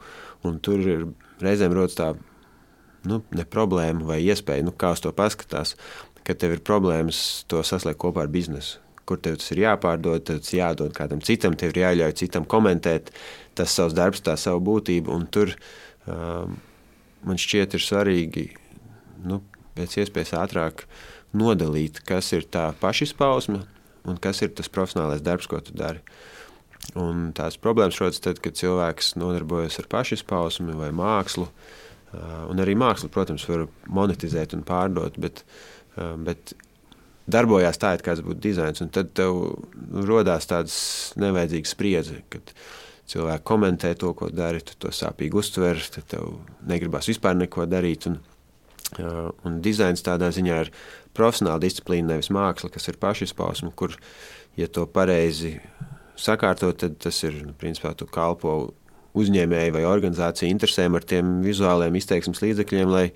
[0.49, 1.05] Un tur ir
[1.45, 2.13] reizēm rodas tā
[3.09, 3.21] nu,
[3.53, 5.77] problēma vai iespēja, nu, kā uz to paskatās,
[6.25, 10.53] ka tev ir problēmas to saslēgt kopā ar biznesu kur tev tas ir jāpārdod, tas
[10.55, 13.11] jādod kādam citam, tev ir jāļauj citam komentēt
[13.59, 15.17] tas savs darbs, tā savu būtību.
[15.35, 15.51] Tur
[16.07, 16.55] um,
[17.27, 18.47] man šķiet, ir svarīgi
[19.27, 19.41] nu,
[19.77, 20.87] pēc iespējas ātrāk
[21.37, 23.63] nodalīt, kas ir tā pašizpausme
[24.09, 26.03] un kas ir tas profesionālais darbs, ko tu dari.
[26.99, 31.47] Un tās problēmas rodas tad, kad cilvēks nodarbojas ar pašizpausmi vai mākslu.
[32.51, 35.45] Un arī mākslu, protams, var monetizēt un pārdot, bet,
[36.27, 36.53] bet
[37.31, 38.83] darbojās tā, it kā tas būtu dizains.
[38.93, 39.39] Tad tev
[40.11, 40.77] radās tāds
[41.23, 42.53] nevajadzīgs spriedzi, kad
[43.11, 46.37] cilvēki komentē to, ko dari, tu to sāpīgi uztver, tad tev
[46.69, 48.09] negribas vispār neko darīt.
[48.11, 48.21] Un,
[49.47, 50.73] un dizains tādā ziņā ir
[51.17, 53.97] profesionāla disciplīna, nevis māksla, kas ir pašizpausme, kur,
[54.57, 55.59] ja to pareizi
[56.21, 58.73] sakārtot, tad tas ir, nu, principā, tu kalpo
[59.19, 63.07] uzņēmēju vai organizāciju interesēm ar tiem vizuāliem izteiksmes līdzekļiem, lai,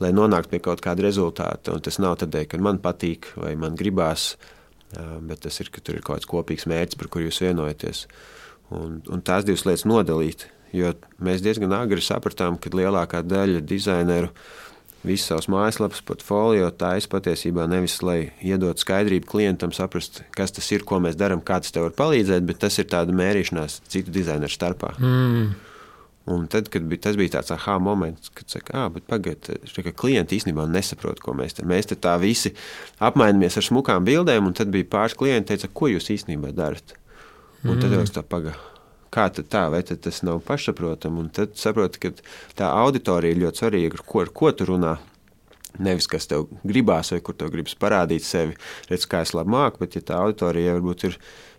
[0.00, 1.74] lai nonāktu pie kaut kāda rezultāta.
[1.76, 4.34] Un tas nav tādēļ, ka man patīk vai man gribās,
[4.94, 8.06] bet tas ir, ka tur ir kaut kāds kopīgs mērķis, par kuru jūs vienojaties.
[8.74, 10.90] Un, un tās divas lietas nodalīt, jo
[11.22, 14.32] mēs diezgan agri sapratām, ka lielākā daļa dizaineru
[15.06, 20.82] visas savas mājaslapas portfolio taisa patiesībā nevis, lai iedot skaidrību klientam, saprast, kas tas ir,
[20.88, 24.52] ko mēs darām, kā tas tev var palīdzēt, bet tas ir tāda mērīšanās citu dizaineru
[24.52, 24.96] starpā.
[24.98, 25.54] Mm.
[26.26, 29.92] Un tad, kad bija, tas bija tāds ah, moments, kad saka, ah, bet pagaidiet, ka
[29.94, 32.50] klienti īstenībā nesaprot, ko mēs te mēs te tā visi
[32.98, 36.96] apmainamies ar smukām bildēm, un tad bija pāris klienti, teica, ko jūs īstenībā darat.
[37.64, 37.82] Un mm.
[37.82, 38.72] tad jau tā pagaidi.
[39.16, 41.22] Kā tā, vai tas nav pašsaprotami?
[41.22, 42.10] Un tad saproti, ka
[42.58, 44.96] tā auditorija ir ļoti svarīga, ar ko, ar ko tu runā.
[45.80, 48.56] Nevis kas tev gribās, vai kur tev gribas parādīt sevi,
[48.90, 51.18] redz, kā es labi māku, bet ja tā auditorija varbūt ir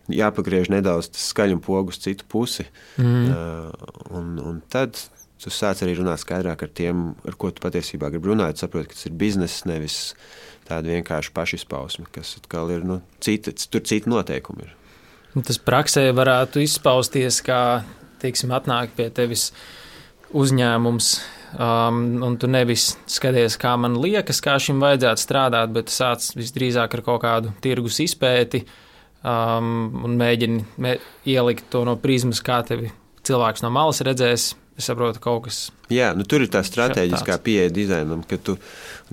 [0.10, 2.66] jāpagriež nedaudz tas skaļuma pogas citu pusi.
[2.98, 3.30] Mm.
[3.30, 4.98] Uh, un, un tad
[5.42, 8.62] tu sāc arī runāt skaidrāk ar tiem, ar ko tu patiesībā gribi runāt.
[8.62, 10.00] Saproti, ka tas ir bizness, nevis
[10.68, 14.68] tāda vienkārši pašizpausme, kas atkal ir nu, cita, tur citi noteikumi.
[14.68, 14.77] Ir.
[15.38, 17.84] Nu, tas praksē varētu izpausties, kā
[18.18, 19.52] teiksim, atnāk pie tevis
[20.34, 21.10] uzņēmums.
[21.62, 26.98] Um, un tu nevis skaties, kā man liekas, kā šim vajadzētu strādāt, bet sāc visdrīzāk
[26.98, 28.64] ar kaut kādu tirgus izpēti,
[29.22, 30.98] um, un mēģini mē,
[31.30, 32.90] ielikt to no prizmas, kā tevi
[33.30, 34.56] cilvēks no malas redzēs.
[34.78, 35.68] Es saprotu, kaut kas.
[35.94, 38.58] Jā, nu, tur ir tā strateģiskā pieeja dizainam, ka tu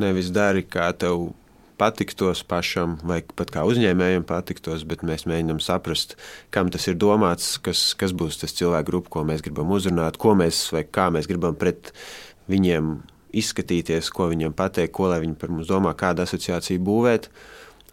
[0.00, 1.34] nevis dari, kā tev
[1.80, 6.16] patiktos pašam, vai pat kā uzņēmējiem patiktos, bet mēs mēģinām saprast,
[6.54, 10.36] kam tas ir domāts, kas, kas būs tas cilvēku grupa, ko mēs gribam uzrunāt, ko
[10.38, 11.92] mēs vai kā mēs gribam pret
[12.50, 12.96] viņiem
[13.34, 17.30] izskatīties, ko viņiem pateikt, ko lai viņi par mums domā, kādu asociāciju būvēt.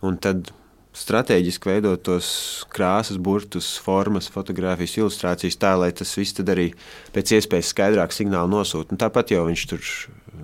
[0.06, 0.52] Un tad
[0.98, 2.28] strateģiski veidot tos
[2.74, 6.72] krāsas, burtus, formas, fotografijas, ilustrācijas tā, lai tas viss arī
[7.16, 9.00] pēc iespējas skaidrāk signālu nosūta.
[9.00, 9.92] Tāpat jau viņš tur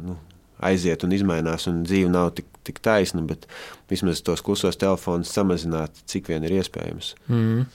[0.05, 0.15] nu,
[0.63, 3.47] aiziet un izmainās, un dzīve nav tik, tik taisna, bet
[3.91, 7.15] vismaz tos klusos telefonus samazināt, cik vien ir iespējams.
[7.31, 7.67] Mm.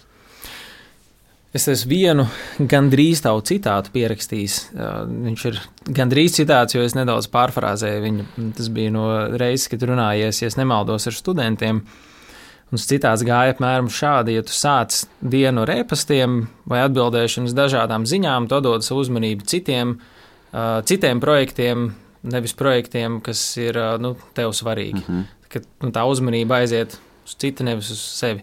[1.53, 2.25] Es esmu vienu
[2.57, 4.55] gandrīz tādu citātu pierakstījis.
[4.73, 5.59] Viņš ir
[5.99, 8.25] gandrīz citāts, jo es nedaudz pārfrāzēju viņu.
[8.57, 9.05] Tas bija no
[9.37, 11.83] reizes, kad runājies, ja nemaldos, ar studentiem.
[12.73, 18.09] Un citāts gāja apmēram šādi, ja tu sāc dienu ar e-pastiem vai atbildēšanu uz dažādām
[18.09, 19.99] ziņām, tu dod savu uzmanību citiem,
[20.89, 21.91] citiem projektiem,
[22.23, 25.03] nevis projektiem, kas ir nu, tev svarīgi.
[25.03, 25.49] Mm -hmm.
[25.49, 28.43] Kad nu, tā uzmanība aiziet uz citu, nevis uz sevi.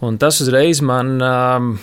[0.00, 1.78] Un tas uzreiz man um,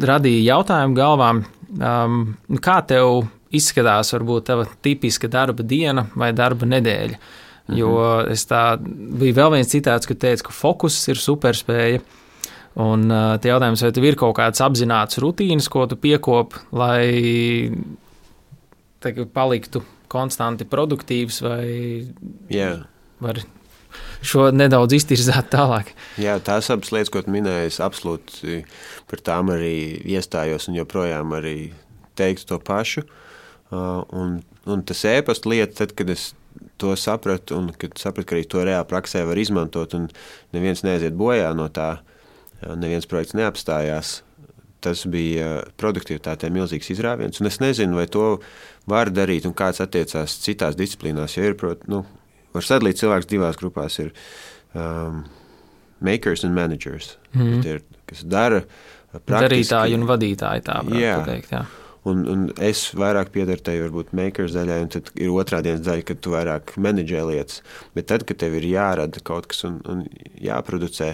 [0.00, 1.44] radīja jautājumu galvām,
[1.76, 7.18] um, kā tev izskatās varbūt tava tipiska darba diena vai darba nedēļa.
[7.68, 7.78] Mhm.
[7.78, 8.78] Jo es tā
[9.20, 12.00] bija vēl viens citāts, ka teica, ka fokus ir superspēja.
[12.82, 17.68] Un uh, jautājums, vai tev ir kaut kāds apzināts rutīnas, ko tu piekop, lai
[19.04, 21.66] teiktu, paliktu konstanti produktīvs, vai
[22.52, 22.84] yeah.
[23.22, 23.40] var
[24.24, 25.92] šo nedaudz iztirzāt tālāk.
[26.20, 28.62] Jā, tās abas lietas, ko minēji, es absolūti
[29.10, 29.74] par tām arī
[30.14, 31.56] iestājos un joprojām arī
[32.18, 33.04] teiktu to pašu.
[33.72, 36.32] Uh, un, un tas ēpastu lieta, tad, kad es
[36.80, 40.08] to sapratu, un kad sapratu, ka arī to reāli praksē var izmantot, un
[40.54, 41.94] neviens neaiziet bojā no tā,
[42.76, 44.20] neviens projekts neapstājās.
[44.82, 47.40] Tas bija produktivitātei milzīgs izrāviens.
[47.42, 48.26] Un es nezinu, vai to
[48.90, 51.36] var darīt un kāds attiecās citās disciplīnās.
[51.38, 52.02] Jo ir, prot, nu,
[52.54, 53.98] var sadalīt cilvēkus divās grupās.
[54.02, 54.12] Ir
[54.74, 55.22] um,
[56.02, 57.60] makers un managers, mm.
[57.68, 59.36] ir, kas dara praktiski.
[59.36, 61.54] Darītāji un vadītāji tā varētu teikt.
[61.54, 61.62] Jā.
[62.08, 66.06] Un, un es vairāk piedaru tai varbūt makers daļai, un tad ir otrā dienas daļa,
[66.08, 67.60] kad tu vairāk menedžē lietas.
[67.94, 70.02] Bet tad, kad tev ir jārada kaut kas un, un
[70.42, 71.12] jāproducē,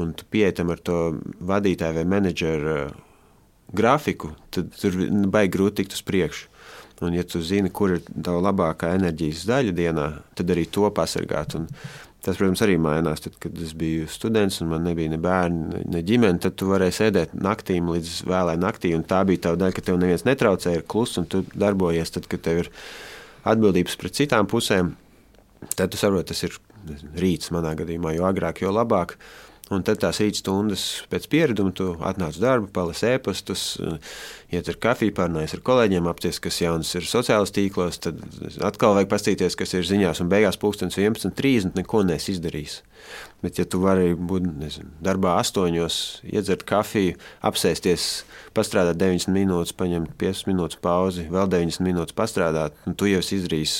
[0.00, 1.00] un tu pieetam ar to
[1.44, 2.96] vadītāju vai menedžeru uh,
[3.74, 4.96] grafiku, tad tur
[5.32, 6.50] baigi grūti tikt uz priekšu.
[7.02, 10.04] Un, ja tu zini, kur ir tava labākā enerģijas daļa dienā,
[10.38, 11.56] tad arī to pasargāt.
[11.58, 11.66] Un
[12.24, 13.20] Tas, protams, arī mainās.
[13.20, 16.96] Tad, kad es biju students un man nebija ne bērni, ne ģimene, tad tu varēji
[16.96, 18.94] sēdēt naktīm līdz vēlai naktī.
[19.04, 22.14] Tā bija tā daļa, ka tev neviens netraucēja, ir kluss un tu darbojies.
[22.14, 22.70] Tad, kad tev ir
[23.52, 24.94] atbildības pret citām pusēm,
[25.74, 26.56] tad tu saproti, tas ir
[27.20, 29.18] rīts manā gadījumā, jo agrāk, jo labāk.
[29.72, 33.62] Un tad tās rītstundas pēc piereduma tu atnāc uz darbu, palasi ēpastus,
[34.52, 38.18] iet ar kafiju, pārnājas ar kolēģiem, apties, kas jauns ir sociālajos tīklos, tad
[38.60, 42.74] atkal vajag pastīties, kas ir ziņās, un beigās pulkstens 11.30 neko nes izdarījis.
[43.40, 47.14] Bet, ja tu vari būt nezinu, darbā astoņos, iedzert kafiju,
[47.48, 48.08] apsēsties,
[48.56, 53.38] pastrādāt 90 minūtes, paņemt 5 minūtes pauzi, vēl 90 minūtes pastrādāt, un tu jau esi
[53.40, 53.78] izdarījis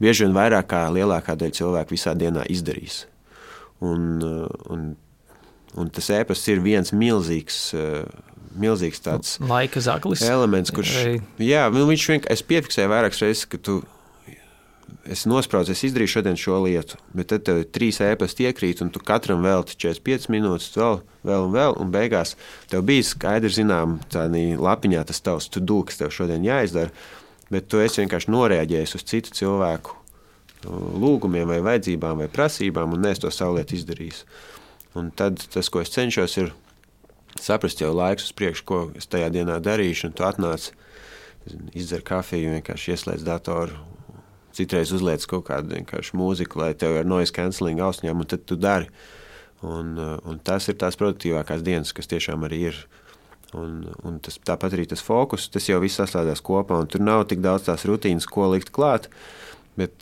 [0.00, 3.02] bieži vien vairāk kā lielākā daļa cilvēku visā dienā izdarījis.
[3.84, 4.24] Un,
[4.72, 4.88] un
[5.76, 7.60] Un tas ēpasts ir viens milzīgs.
[7.76, 8.08] Eh,
[8.58, 10.24] milzīgs tāds laika zaglis.
[10.26, 10.94] Elements, kurš.
[10.96, 11.44] Vai...
[11.44, 12.34] Jā, nu, viņš vienkārši.
[12.34, 13.82] Es piefiksēju vairākas reizes, ka tu.
[15.08, 18.90] Es nospraucu, es izdarīju šodien šo lietu, bet tad tev ir trīs ēpasti iekrīt, un
[18.92, 22.34] tu katram velti 45 minūtes, vēl, vēl un vēl, un beigās
[22.68, 26.92] tev bija skaidrs, zinām, tādā lapiņā tas tavs tu dūks, tev šodien jāizdara,
[27.52, 29.96] bet tu esi vienkārši noreaģējis uz citu cilvēku
[30.66, 34.24] lūgumiem vai vajadzībām vai prasībām, un neesi to saulēt izdarījis.
[34.98, 36.52] Un tad tas, ko es cenšos, ir
[37.38, 40.10] saprast jau laiks uz priekšu, ko es tajā dienā darīšu.
[40.10, 40.70] Un tu atnāc,
[41.78, 43.78] izdzer kafiju, vienkārši ieslēdz datoru.
[44.58, 45.84] Citreiz uzliec kaut kādu
[46.18, 48.88] mūziku, lai tev ir noise cancelling austiņām, un tad tu dari.
[49.66, 52.80] Un, un tas ir tās produktīvākās dienas, kas tiešām arī ir.
[53.56, 57.22] Un, un tas, tāpat arī tas fokus, tas jau viss saslēdzās kopā, un tur nav
[57.30, 59.08] tik daudz tās rutīnas, ko likt klāt.
[59.78, 59.94] Bet,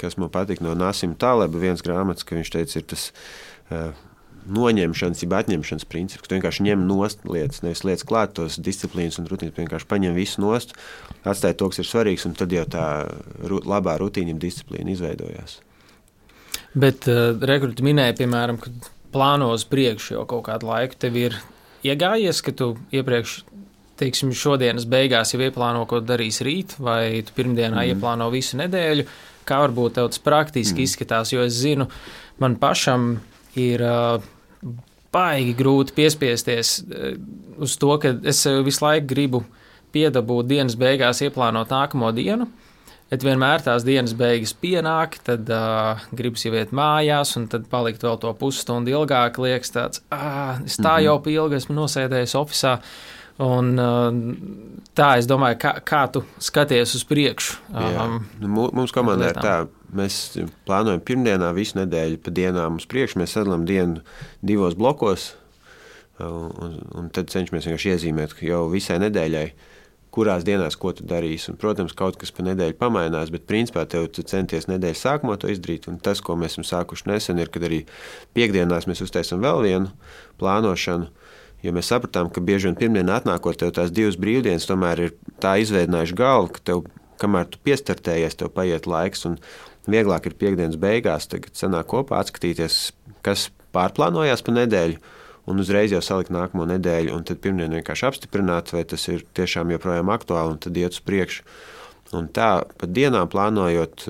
[0.00, 3.08] kas man patīk no Nāsima Taleba, viens grāmatas, ka viņš teica, ir tas
[3.70, 3.90] uh,
[4.56, 9.18] noņemšanas, jeb atņemšanas princips, ka tu vienkārši ņem nost lietas, nevis lietas klāt tos disciplīnas
[9.20, 10.76] un rutīnas, vienkārši paņem visu nost,
[11.26, 12.86] atstāj to, kas ir svarīgs, un tad jau tā
[13.42, 15.58] ru, labā rutīna, disciplīna izveidojās.
[16.76, 18.72] Bet uh, rekruti minēja, piemēram, ka
[19.14, 21.38] plāno uz priekšu jau kaut kādu laiku, tev ir
[21.86, 23.40] iegājies, ka tu iepriekš
[23.96, 27.94] teiksim, šodienas beigās jau ieplāno, ko darīs rīt, vai tu pirmdienā mm.
[27.94, 29.06] ieplāno visu nedēļu,
[29.48, 30.88] kā varbūt tas praktiski mm.
[30.88, 31.88] izskatās, jo es zinu,
[32.42, 33.16] man pašam
[33.56, 33.82] ir
[35.14, 36.78] baigi grūti piespiesties
[37.62, 39.42] uz to, ka es visu laiku gribu
[39.94, 42.48] piedabūt dienas beigās ieplānot nākamo dienu.
[43.06, 48.02] Bet vienmēr tās dienas beigas pienāk, tad uh, gribas jau iet mājās, un tad palikt
[48.02, 49.38] vēl to pusstundu ilgāk.
[49.38, 51.36] Liekas, tāds, ah, es tā jau mhm.
[51.36, 52.80] ilgi esmu nosēdējis oficiālā.
[53.36, 53.74] Un,
[54.96, 57.58] tā es domāju, kā, kā tu skaties uz priekšu.
[57.68, 58.06] Jā.
[58.40, 59.56] Nu, mums komandā ir tā,
[59.96, 63.20] mēs plānojam pirmdienā visu nedēļu pa dienām uz priekšu.
[63.20, 64.00] Mēs sadalām dienu
[64.40, 65.34] divos blokos,
[66.22, 69.44] un, un tad cenšamies vienkārši iezīmēt jau visai nedēļai,
[70.16, 71.50] kurās dienās ko tu darīsi.
[71.52, 75.90] Un, protams, kaut kas pa nedēļu pamainās, bet principā tev centies nedēļas sākumā to izdarīt.
[75.92, 77.84] Un tas, ko mēs esam sākuši nesen, ir, kad arī
[78.32, 79.92] piekdienās mēs uztaisam vēl vienu
[80.40, 81.12] plānošanu
[81.64, 85.56] Jo mēs sapratām, ka bieži vien pirmdienā atnākot tev tās divas brīvdienas, tomēr ir tā
[85.62, 86.82] izveidinājuši galvu, ka tev,
[87.22, 89.26] kamēr tu piestartējies, tev paiet laiks.
[89.86, 92.80] Vieglāk ir piekdienas beigās, tagad sanāk kopā atskatīties,
[93.26, 94.98] kas pārplānojās pa nedēļu.
[95.46, 99.70] Un uzreiz jau salikt nākamo nedēļu, un tad pirmdien vienkārši apstiprināt, vai tas ir tiešām
[99.76, 101.46] joprojām aktuāli, un tad iet uz priekšu.
[102.18, 104.08] Un tā pa dienām plānojot,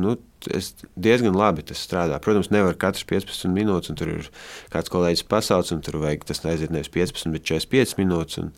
[0.00, 0.16] nu,
[0.54, 2.18] es diezgan labi tas strādā.
[2.22, 4.28] Protams, nevar katrs 15 minūtes, un tur ir
[4.72, 8.40] kāds kolēģis pasauc, un tur vajag tas aiziet nevis 15, bet 45 minūtes.
[8.42, 8.52] Un,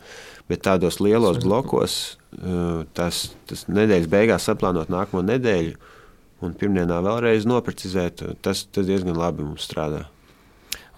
[0.49, 1.97] bet tādos lielos blokos
[2.41, 5.75] uh, tas, tas nedēļas beigās saplānot nākamo nedēļu,
[6.45, 10.07] un pirmdienā vēlreiz noprecizēt, tas, tas diezgan labi mums strādā.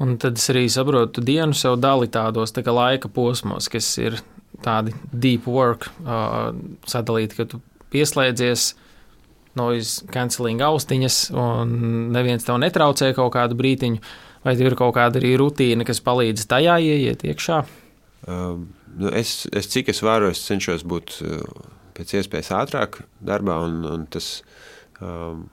[0.02, 4.22] Un tad es arī saprotu, ka dienu sev dali tādos tā laika posmos, kas ir
[4.66, 6.54] tādi deep work, uh,
[6.90, 7.62] sadalīti, ka tu
[7.94, 8.88] pieslēdzies, uh,
[9.60, 11.74] noise cancelling austiņas, un
[12.16, 14.02] neviens tev netraucē kaut kādu brītiņu,
[14.46, 17.62] vai tev ir kaut kāda arī rutīna, kas palīdz tajā ieiet iekšā?
[18.32, 21.42] Um, nu es, es cik es varu, es cenšos būt uh,
[21.98, 24.40] pēc iespējas ātrāk darbā, un, un tas,
[25.02, 25.46] um,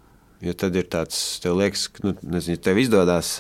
[0.45, 3.39] jo tad ir tāds, tev liekas, nu, nezinu, tev izdodas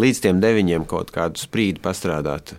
[0.00, 2.56] līdz tiem deviņiem kaut kādu sprīdi pastrādāt.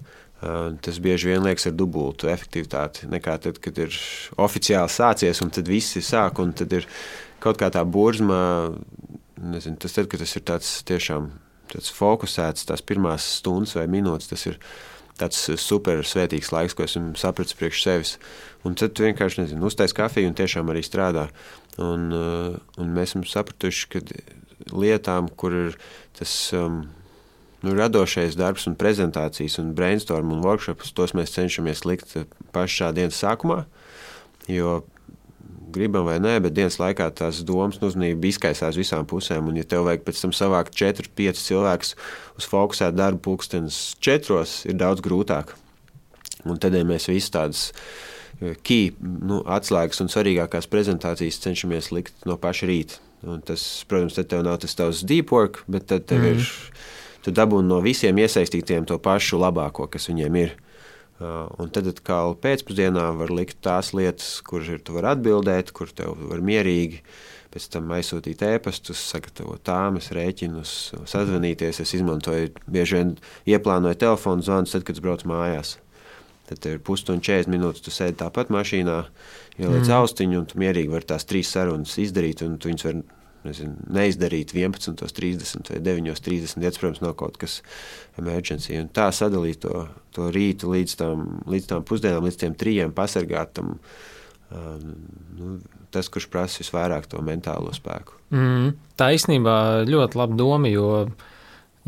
[0.83, 3.93] Tas bieži vien liekas ar dubultu efektivitāti nekā tad, kad ir
[4.43, 6.87] oficiāli sācies un tad visi sāk un tad ir
[7.43, 8.73] kaut kā tā burzma,
[9.43, 11.29] nezinu, tas tad, tas ir tāds tiešām
[11.73, 14.59] tāds fokusēts, tās pirmās stundas vai minūtes, tas ir
[15.19, 18.15] tāds super svētīgs laiks, ko esmu sapratis priekš sevis.
[18.65, 21.27] Un tad vienkārši, nezinu, uztais kafiju un tiešām arī strādā.
[21.81, 24.01] Un, un mēs esam sapratuši, ka
[24.73, 25.77] lietām, kur ir
[26.17, 26.83] tas um,
[27.63, 32.17] nu, radošais darbs, un prezentācijas, un brainstorm un workshops, tos mēs cenšamies likt
[32.55, 33.63] pašā dienas sākumā.
[34.51, 34.81] Jo
[35.73, 39.49] gribam vai nē, bet dienas laikā tās domas un uzmanība izkaisās visām pusēm.
[39.49, 41.93] Un, ja tev vajag pēc tam savākt 4, 5 cilvēkus
[42.39, 45.55] uz fokusētu darbu, pulkstenis 4, ir daudz grūtāk.
[46.43, 47.69] Un tad, ja mēs visi tādas
[48.41, 52.99] eh, key, nu, atslēgas un svarīgākās prezentācijas cenšamies likt no paša rīta.
[53.23, 56.33] Un tas, protams, tad tev nav tas tavs deep work, bet tad tev mm.
[56.33, 56.83] ir
[57.23, 60.57] tu dabūni no visiem iesaistītiem to pašu labāko, kas viņiem ir.
[61.21, 65.91] Uh, un tad atkal pēcpusdienā var likt tās lietas, kuras ir tu vari atbildēt, kur
[65.93, 67.03] tev var mierīgi
[67.53, 70.73] pēc tam aizsūtīt ēpastus, sagatavot tāmas, rēķinus,
[71.09, 71.83] sazvanīties.
[71.83, 73.13] Es izmantoju bieži vien
[73.45, 75.75] ieplānoju telefonu zvanus, tad, kad es braucu mājās.
[76.49, 78.97] Tad ir pusstundu, 40 minūtes, tu sēdi tāpat mašīnā,
[79.59, 79.93] ieliec mm.
[79.99, 83.05] austiņu, un tu mierīgi vari tās trīs sarunas izdarīt, un tu viņus vari
[83.47, 86.61] nezinu, neizdarīt 11.30 vai 9.30.
[86.63, 87.59] Tas, protams, nav kaut kas
[88.19, 88.75] emergency.
[88.79, 93.77] Un tā sadalīt to, to rītu līdz tam, līdz tam pusdienām, līdz tiem trijiem pasargātam.
[94.53, 94.95] Um,
[95.37, 95.55] nu,
[95.93, 98.17] tas, kurš prasa visvairāk to mentālo spēku.
[98.33, 99.55] Mm, tā īstenībā
[99.89, 100.87] ļoti laba doma, jo,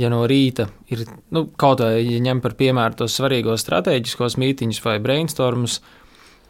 [0.01, 4.81] ja no rīta ir nu, kaut kā, ja ņem par piemēru tos svarīgos strateģiskos mītīņus
[4.85, 5.79] vai brainstormus,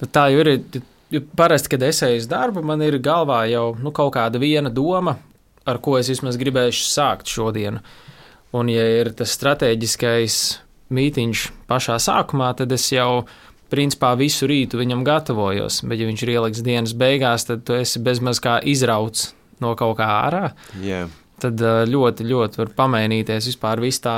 [0.02, 0.54] tad tā jau ir
[1.36, 5.18] parasti, kad es eju uz darbu, man ir galvā jau nu, kaut kāda viena doma,
[5.66, 7.82] ar ko es vismaz gribēšu sākt šodienu.
[8.56, 10.38] Un, ja ir tas strateģiskais
[10.96, 13.26] mītīņš pašā sākumā, tad es jau
[13.74, 15.82] principā visu rītu viņam gatavojos.
[15.84, 19.98] Bet, ja viņš ir ieliks dienas beigās, tad tu esi bezmaz kā izrauts no kaut
[20.00, 20.50] kā ārā.
[20.82, 21.12] Yeah.
[21.42, 24.16] Tad ļoti, ļoti var pamainīties vispār tā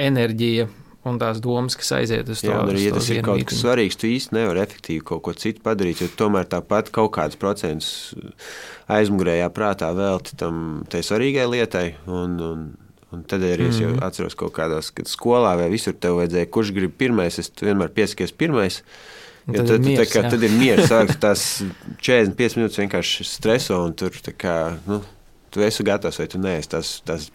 [0.00, 0.66] enerģija,
[1.08, 2.50] un tās domas, kas aiziet uz to.
[2.50, 5.64] Jā, arī, ja tas ir kaut kas svarīgs, tu īsti nevari efektīvi kaut ko citu
[5.64, 7.88] padarīt, jo tomēr tāpat kaut kāds procents
[8.92, 11.86] aizmugurējā prātā velti tam tai svarīgai lietai.
[12.06, 12.68] Un, un,
[13.14, 13.98] un tad arī es mm.
[14.06, 18.34] atceros kaut kādās, kad skolā vai visur tev vajadzēja, kurš grib pirmais, es vienmēr piesakies
[18.38, 18.82] pirmais.
[19.50, 21.46] Ja tad, tad, miers, kā, tad ir mieres, sākas tās
[21.98, 25.00] 45 minūtes vienkārši streso un tur kā, nu,
[25.50, 26.70] tu esi gatavs vai tu neesi.
[26.76, 27.26] Tas, tas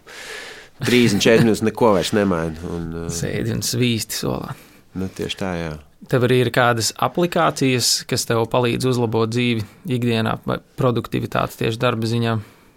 [0.84, 2.58] 34 minūtes neko vairs nemaina.
[2.70, 4.54] Un, uh, Sēdi un svīsti solā.
[4.98, 5.72] Nu, tieši tā, jā.
[6.08, 9.64] Tev arī ir kādas aplikācijas, kas tev palīdz uzlabot dzīvi
[9.98, 12.36] ikdienā vai produktivitāti tieši darba ziņā.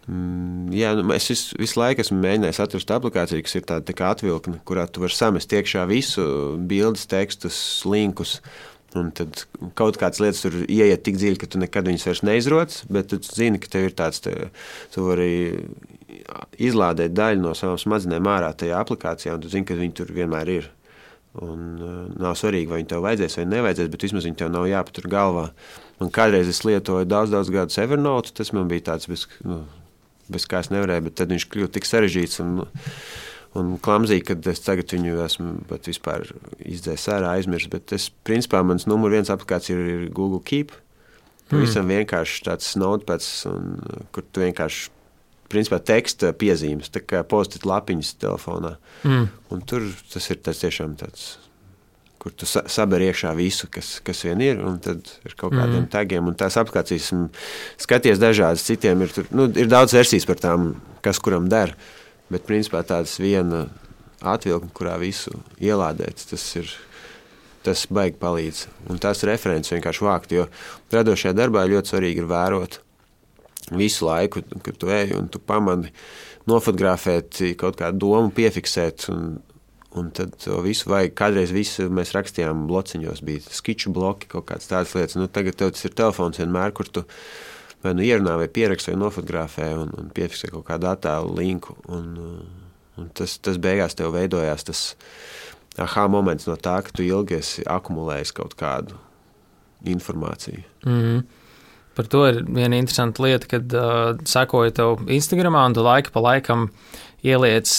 [0.10, 3.96] Mm, jā, nu, es visu, visu laiku esmu mēģinājis atrast aplikāciju, kas ir tāda tā
[3.98, 6.26] kā atvilkne, kurā tu vari samest iekšā visu
[6.68, 8.40] bildes, tekstus, linkus.
[8.98, 9.46] Un tad
[9.80, 13.22] kaut kādas lietas tur ieiet tik dziļi, ka tu nekad viņas vairs neizrodas, bet tu
[13.24, 14.50] zini, ka tev ir tāds, te,
[14.92, 15.30] tu vari
[16.62, 20.54] izlādēt daļu no savām smadzenēm ārā tajā aplikācijā, un tu zini, ka viņi tur vienmēr
[20.54, 20.70] ir.
[21.42, 24.66] Un, uh, nav svarīgi, vai viņi tev vajadzēs vai nevajadzēs, bet vismaz viņi tev nav
[24.68, 25.46] jāpatur galvā.
[26.04, 29.62] Un kādreiz es lietoju daudz, daudz gadus Evernote, tas man bija tāds, bez, nu,
[30.32, 32.66] bez kā es nevarēju, bet tad viņš kļuva tik sarežģīts un,
[33.62, 36.28] un klamzīgi, ka es tagad viņu esmu pat vispār
[36.60, 37.72] izdzēs ārā, aizmirst.
[37.72, 40.76] Bet es, principā, mans numur viens aplikācija ir, Google Keep.
[41.52, 42.02] Pavisam mm.
[42.02, 43.32] vienkārši tāds notepads,
[44.12, 44.92] kur tu vienkārši
[45.52, 48.76] principā teksta piezīmes, tā kā postit lapiņas telefonā.
[49.08, 49.30] Mm.
[49.54, 51.34] Un tur tas ir tas tiešām tāds.
[52.22, 55.90] Kur tu saberi iekšā visu, kas, kas vien ir, un tad ir kaut kādiem mm.
[55.94, 56.28] tagiem.
[56.30, 57.10] Un tās aplikācijas,
[57.82, 61.74] skaties dažādas, citiem ir, tur, nu, ir daudz versijas par tām, kas kuram der.
[62.32, 63.66] Bet principā tāds viena
[64.22, 66.70] atvilkne, kurā visu ielādēt, tas ir
[67.66, 68.64] tas baigi palīdz.
[68.90, 70.48] Un tās references vienkārši vākt, jo
[70.94, 72.80] radošajā darbā ļoti svarīgi ir vērot
[73.78, 75.92] visu laiku, kad tu ej un tu pamani
[76.50, 79.08] nofotografēt kaut kādu domu, piefiksēt.
[79.14, 79.40] Un,
[79.98, 81.14] un tad visu vajag.
[81.20, 85.18] Kādreiz visu mēs rakstījām blociņos, bija skiču bloki, kaut kādas tādas lietas.
[85.20, 87.04] Nu, tagad tev tas ir telefons vienmēr, kur tu
[87.84, 91.76] vai nu ierunā, vai pieraksti, vai nofotografē un, un piefiksē kaut kādu attēlu linku.
[91.92, 92.12] Un,
[93.02, 94.84] un tas, tas beigās tev veidojās tas
[95.82, 99.00] aha moments no tā, ka tu ilgi esi akumulējis kaut kādu
[99.88, 100.64] informāciju.
[100.86, 101.24] Mm -hmm.
[102.02, 106.24] Par to ir viena interesanta lieta, kad uh, sekoju tev Instagram, un tu laika pa
[106.26, 106.72] laikam
[107.22, 107.70] ieliec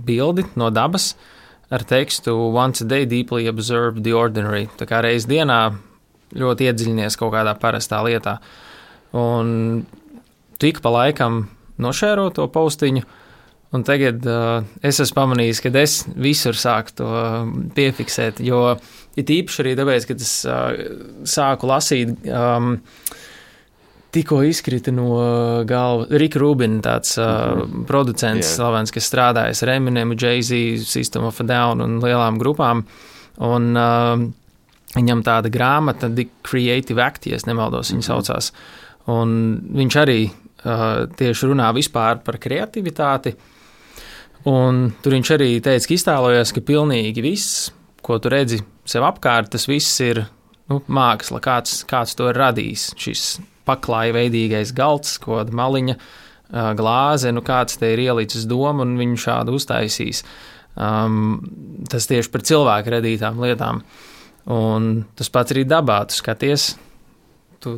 [0.00, 1.10] bildi no dabas
[1.68, 4.70] ar tekstu Once a day deeply observe the ordinary.
[4.80, 5.74] Tā kā reiz dienā
[6.32, 8.38] ļoti iedziļinies kaut kādā parastā lietā.
[9.12, 9.84] Un
[10.56, 11.42] tik pa laikam
[11.84, 13.04] nošēro to paustiņu,
[13.70, 17.10] Un tagad uh, es esmu pamanījis, ka es visur sāku to
[17.76, 18.40] piefiksēt.
[18.42, 18.72] Jo
[19.14, 20.72] it īpaši arī tāpēc, ka es uh,
[21.22, 22.16] sāku lasīt.
[22.26, 22.80] Um,
[24.10, 25.14] Tikko izkrita no
[25.64, 27.86] galvas Rika Rubina, tāds uh, mm -hmm.
[27.86, 28.56] producents, yeah.
[28.56, 32.84] slavens, kas strādājis ar Eminem, Jay-Z, System of a Down un lielām grupām.
[33.38, 34.18] Un, uh,
[34.96, 38.06] viņam tāda grāmata, The Creative Act, ja nemaldos, viņa mm -hmm.
[38.06, 38.52] saucās.
[39.06, 40.30] Un viņš arī
[40.64, 43.34] uh, tieši runā vispār par kreativitāti.
[44.44, 49.50] Un tur viņš arī teica, ka iztēlojas, ka pilnīgi viss, ko tu redzi sev apkārt,
[49.50, 50.26] tas viss ir
[50.68, 52.94] nu, māksla, kāds, kāds to ir radījis.
[52.96, 55.96] Šis paklāja veidīgais galds, ko maliņa,
[56.78, 60.24] glāze, nu kāds te ir ielicis domu un viņu šādu uztaisīs.
[60.80, 61.42] Um,
[61.90, 63.82] tas tieši par cilvēku radītām lietām.
[64.50, 66.72] Un tas pats arī dabā, tu skaties,
[67.62, 67.76] tu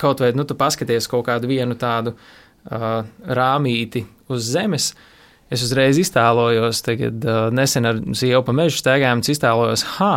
[0.00, 4.94] kaut vai nu, tu paskaties kaut kādu vienu tādu uh, rāmīti uz zemes.
[5.50, 10.14] Es uzreiz iztēlojos, tagad uh, nesen ar sievu pa mežu staigājām, iztēlojos, ha,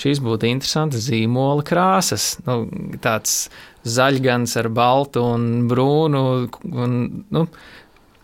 [0.00, 2.38] šīs būtu interesantas zīmola krāsas.
[2.46, 2.64] Nu,
[3.04, 3.46] tāds
[3.84, 6.24] zaļgans ar baltu un brūnu.
[6.72, 6.98] Un,
[7.34, 7.46] nu,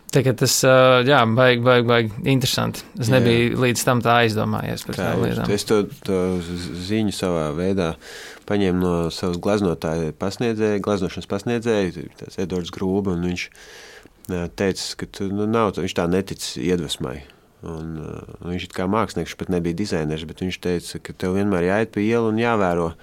[0.09, 0.55] Tagad tas,
[1.05, 2.81] jā, baigi, baigi, baigi interesanti.
[2.97, 3.57] Es nebiju jā.
[3.61, 5.51] līdz tam tā aizdomājies par tām lietām.
[5.53, 6.17] Es to, to
[6.87, 7.91] ziņu savā veidā
[8.49, 13.45] paņēmu no savas glaznotāja pasniedzēja, glaznošanas pasniedzēja, tas Edvards Grūba, un viņš
[14.29, 17.17] teica, ka tu, nu, nav, viņš tā netic iedvesmai.
[17.67, 21.67] Un, uh, viņš ir kā mākslinieks, pat nebija dizainers, bet viņš teica, ka tev vienmēr
[21.67, 22.93] jāiet pa ielu un jāvēro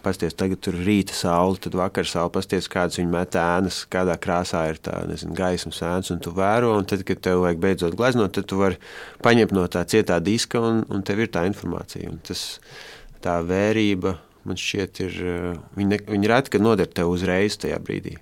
[0.00, 4.62] pasties, tagad tur rīta saule, tad vakar saule, pasties, kādas viņa met ēnas, kādā krāsā
[4.70, 8.32] ir tā, nezinu, gaismas ēnas, un tu vēro, un tad, kad tev vajag beidzot gleznot,
[8.36, 8.80] tad tu vari
[9.24, 12.08] paņemt no tā cietā diska, un, un tev ir tā informācija.
[12.08, 12.46] Un tas,
[13.24, 14.16] tā vērība,
[14.48, 15.20] man šķiet, ir,
[15.76, 18.16] viņa, viņa reti, kad noder tev uzreiz tajā brīdī.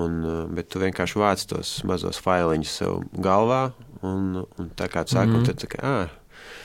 [0.00, 0.18] Un,
[0.50, 3.68] bet tu vienkārši vāc tos mazos failiņus sev galvā,
[4.02, 5.46] un, un tā kā tu sāki, mm -hmm.
[5.46, 6.08] tad tā kā, ah,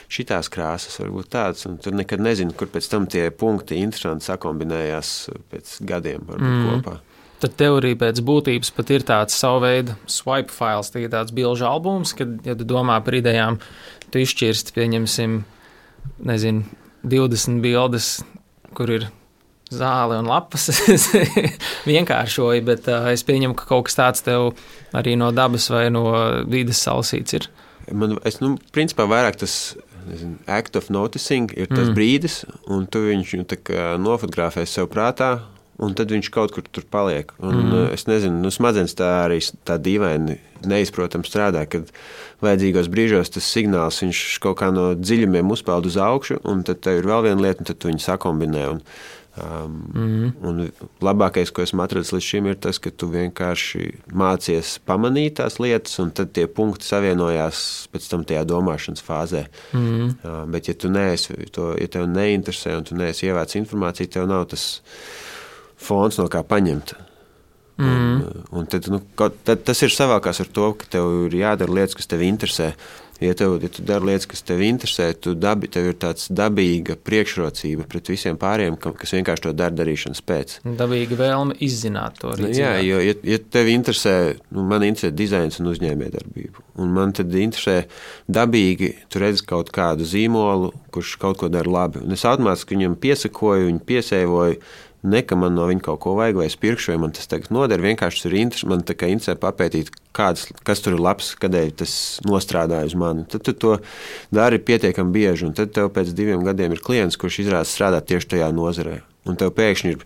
[0.10, 1.68] šitās krāsas, varbūt tādas.
[1.84, 6.66] Tur nekad nezinu, kur pēc tam tie punkti interesanti sakombinējās pēc gadiem mm.
[6.70, 6.98] kopā.
[7.40, 12.28] Tad teorija pēc būtības pat ir tāds savu veidu swipe fails, tāds bilžu albums, kad,
[12.44, 13.62] ja tu domā par idejām,
[14.12, 15.44] tu izšķirsti, pieņemsim,
[16.20, 16.66] nezinu,
[17.08, 18.20] 20 bildes,
[18.76, 19.08] kur ir
[19.74, 20.70] zāle un lapas.
[21.90, 24.52] Vienkāršoju, bet uh, es pieņemu, ka kaut kas tāds tev
[24.98, 26.08] arī no dabas vai no
[26.50, 27.50] vidas salasīts ir.
[27.90, 29.54] Man, es, nu, principā vairāk tas
[30.10, 31.96] nezinu, act of noticing ir tas mm.
[31.98, 33.46] brīdis, un tu viņu
[34.02, 35.40] nofotografē sev prātā,
[35.80, 37.32] un tad viņš kaut kur tur paliek.
[37.40, 37.86] Un, mm.
[37.96, 41.92] Es nezinu, nu, smadzenes tā arī tā dīvaini neizprotami strādā, kad
[42.44, 47.00] vajadzīgos brīžos tas signāls viņš kaut kā no dziļumiem uzpeld uz augšu, un tad tev
[47.00, 48.66] ir vēl viena lieta, un tad tu viņu sakombinē.
[48.74, 48.84] Un,
[49.40, 50.30] Um, mm.
[50.46, 50.62] Un
[51.06, 53.84] labākais, ko esmu atradzis līdz šim, ir tas, ka tu vienkārši
[54.16, 57.64] mācies pamanīt tās lietas, un tad tie punkti savienojās
[57.94, 59.46] pēc tam tajā domāšanas fāzē.
[59.74, 60.14] Mm.
[60.20, 64.30] Uh, bet, ja tu neesi, to, ja tev neinteresē un tu neesi ievācis informāciju, tev
[64.30, 64.66] nav tas
[65.80, 66.98] fons, no kā paņemt.
[67.80, 67.88] Mm.
[67.88, 69.00] Un, un tad, nu,
[69.48, 72.74] tad tas ir savākās ar to, ka tev ir jādara lietas, kas tev interesē.
[73.20, 76.96] Ja, tev, ja tu dari lietas, kas tev interesē, tu dabi, tev ir tāds dabīga
[77.04, 80.56] priekšrocība pret visiem pārējiem, kas vienkārši to dara darīšanas pēc.
[80.80, 82.32] Dabīga vēlme izzināt to.
[82.32, 82.56] Rīcināt.
[82.56, 84.16] Jā, jo, ja, ja tev interesē,
[84.56, 87.82] nu, man interesē dizains un uzņēmējdarbība, un man tad interesē
[88.32, 92.96] dabīgi, tu redz kaut kādu zīmolu, kurš kaut ko dara labi, un es automātiski viņam
[93.04, 94.62] piesakoju, viņu piesēvoju,
[95.00, 97.54] Ne, ka man no viņa kaut ko vajag, vai es pirkšu, vai man tas tagad
[97.56, 97.80] noder.
[97.80, 101.94] Vienkārši ir interesanti, man tā kā interesē papētīt, kāds, kas tur ir labs, kādēļ tas
[102.28, 103.24] nostrādāja uz mani.
[103.32, 103.78] Tad tu to
[104.36, 108.34] dari pietiekami bieži, un tad tev pēc diviem gadiem ir klients, kurš izrādās strādāt tieši
[108.36, 109.00] tajā nozarē.
[109.30, 110.04] Un tev pēkšņi ir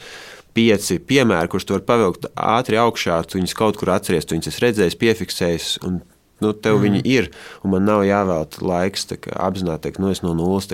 [0.53, 5.01] pieci piemēri, kurus tu vari pavilkt ātri augšā, tu viņus kaut kur atceries, tu viņus
[5.01, 6.03] piefiksējis, un
[6.43, 6.83] Nu, tev mm.
[6.85, 7.29] viņi ir,
[7.63, 10.69] un man nav jāvēlta laiks apzināti, ka nu, es no nulles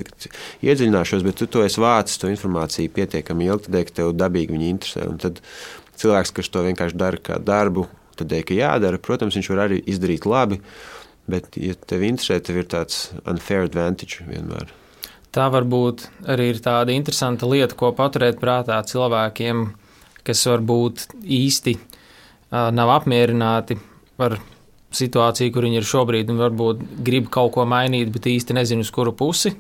[0.66, 5.06] iedziļināšos, bet tu to esi vācis, to informāciju pietiekami ilgi, tad, tev dabīgi viņi interesē.
[5.12, 5.44] Un tad
[6.02, 7.88] cilvēks, kas to vienkārši dara kā darbu,
[8.20, 10.60] tad, ka jādara, protams, viņš var arī izdarīt labi,
[11.30, 14.74] bet, ja tev interesē, tev ir tāds unfair advantage vienmēr.
[15.30, 19.68] Tā varbūt arī ir tāda interesanta lieta, ko paturēt prātā cilvēkiem,
[20.26, 23.78] kas varbūt īsti uh, nav apmierināti
[24.20, 24.40] ar
[24.96, 28.92] situāciju, kur viņi ir šobrīd, un varbūt grib kaut ko mainīt, bet īsti nezinu, uz
[28.94, 29.54] kuru pusi.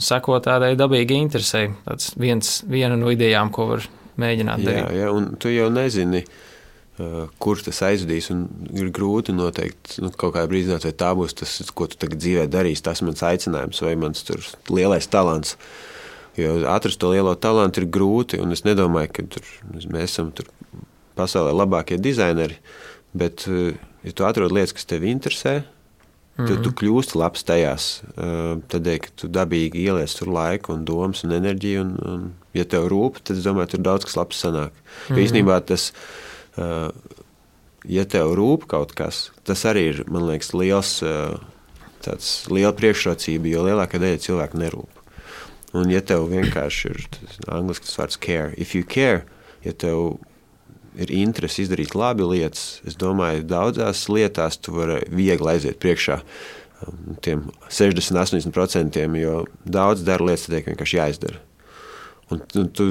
[0.00, 1.68] Seko tādai dabīgai interesei.
[1.86, 3.86] Tas viens viena no idejām, ko var
[4.20, 4.80] mēģināt darīt.
[4.80, 8.30] Jā, jā un tu jau nezini, uh, kur tas aizvedīs.
[8.74, 12.48] Ir grūti noteikt, nu, kaut kādā brīdī, vai tā būs tas, ko tu tagad dzīvē
[12.50, 12.84] darīsi.
[12.88, 14.26] Tas mans aicinājums vai mans
[14.72, 15.58] lielais talants.
[16.34, 20.48] Jo atrast to lielo talantu ir grūti, un es nedomāju, ka tur, mēs esam tur
[21.14, 22.58] pasaulē labākie dizaineri.
[23.14, 23.72] Bet, uh,
[24.04, 25.62] ja tu atrod lietas, kas tev interesē,
[26.34, 26.62] Mm -hmm.
[26.62, 31.30] tu, kļūsti labs tajās, uh, tādēļ, ka tu dabīgi ieliec tur laiku un domas un
[31.30, 31.80] enerģiju.
[31.80, 34.72] Un, un, ja tev rūp, tad es domāju, tur daudz kas labs sanāk.
[34.74, 35.22] Mm -hmm.
[35.22, 35.92] īstenībā tas,
[37.84, 41.02] ja tev rūp kaut kas, tas arī ir, man liekas, liels,
[42.04, 45.02] tāds liela priekšrocība, jo lielākā daļa cilvēku nerūp.
[45.74, 49.24] Un ja tev vienkārši ir tas anglisks vārds care, if you care,
[49.64, 50.18] ja tev
[50.94, 57.16] ir interese izdarīt labi lietas, es domāju, daudzās lietās tu vari viegli aiziet priekšā um,
[57.24, 61.42] tiem 60-80%, jo daudz dara lietas, tiek vienkārši jāizdara.
[62.32, 62.86] Un tu, tu,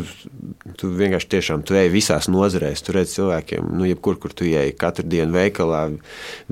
[0.78, 2.84] tu vienkārši tiešām tu ej visās nozarēs.
[2.86, 5.82] Tu redz cilvēkiem, nu, jebkur, kur tu ej, katru dienu veikalā,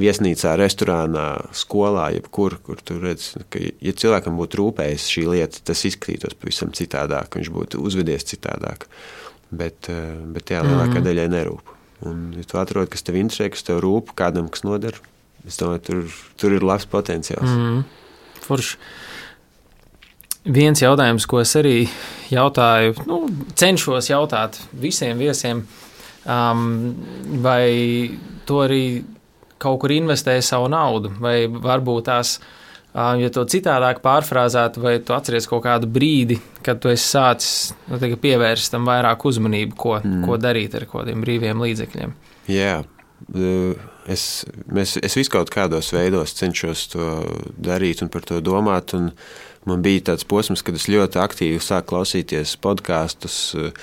[0.01, 5.85] viesnīcā, restorānā, skolā, jebkur, kur tu redz, ka, ja cilvēkam būtu rūpējis šī lieta, tas
[5.87, 8.89] izskatītos pavisam citādāk, viņš būtu uzvedies citādāk.
[9.51, 11.05] Bet, eh, bet jā, lielākā mm.
[11.07, 11.71] daļai nerūp.
[12.07, 14.97] Un, ja tu atrod, kas tev interesē, kas tev rūp, kādam kas noder,
[15.45, 17.49] es domāju, tur, tur ir labs potenciāls.
[17.49, 17.83] Mm.
[18.47, 18.79] Forši.
[20.41, 21.75] Viens jautājums, ko es arī
[22.31, 23.19] jautāju, nu,
[23.59, 25.61] cenšos jautāt visiem viesiem,
[26.25, 26.63] um,
[27.43, 27.67] vai
[28.49, 28.81] to arī
[29.61, 32.57] kaut kur investē savu naudu, vai varbūt tās, um,
[32.93, 37.99] ja to citādāk pārfrāzētu, vai tu atceries kaut kādu brīdi, kad tu esi sācis nu,
[37.99, 40.25] pievērst tam vairāk uzmanību, ko, mm.
[40.27, 42.17] ko darīt ar kādiem brīviem līdzekļiem.
[42.51, 42.81] Jā.
[44.11, 44.25] Es,
[44.65, 47.09] mēs, es visu kaut kādos veidos cenšos to
[47.61, 48.95] darīt un par to domāt.
[48.97, 53.39] Un, uh, man bija tāds posms, kad es ļoti aktīvi sāku klausīties podkāstus.
[53.57, 53.73] Eh,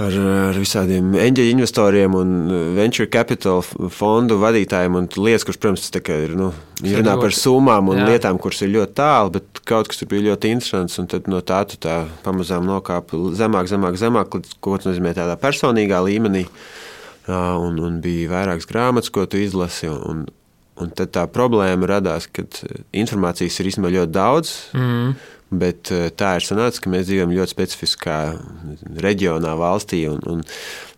[0.00, 0.16] ar,
[0.50, 3.62] ar visādiem eņģeļu investoriem un eh, venture capital
[3.94, 4.96] fondu vadītājiem.
[4.98, 5.86] Un lietas, kuras, protams,
[6.16, 6.50] ir nu,
[6.84, 8.08] runā par summām un Jā.
[8.12, 10.98] lietām, kuras ir ļoti tālu, bet kaut kas tur bija ļoti interesants.
[11.10, 16.02] Tad no tā tu tā pamazām nokāpi zemāk, zemāk, zemāk, ko tas nozīmē tādā personīgā
[16.08, 16.46] līmenī.
[17.30, 19.90] Un, un bija vairākas grāmatas, ko tu izlasi.
[19.92, 20.26] Un,
[20.80, 24.54] Un tad tā problēma radās, kad eh, informācijas ir īstenībā ļoti daudz.
[24.72, 25.12] Mm.
[25.50, 28.18] Bet eh, tā ir sanāca, ka mēs dzīvojam ļoti specifiskā
[29.02, 30.04] reģionā, valstī.
[30.10, 30.44] Un, un,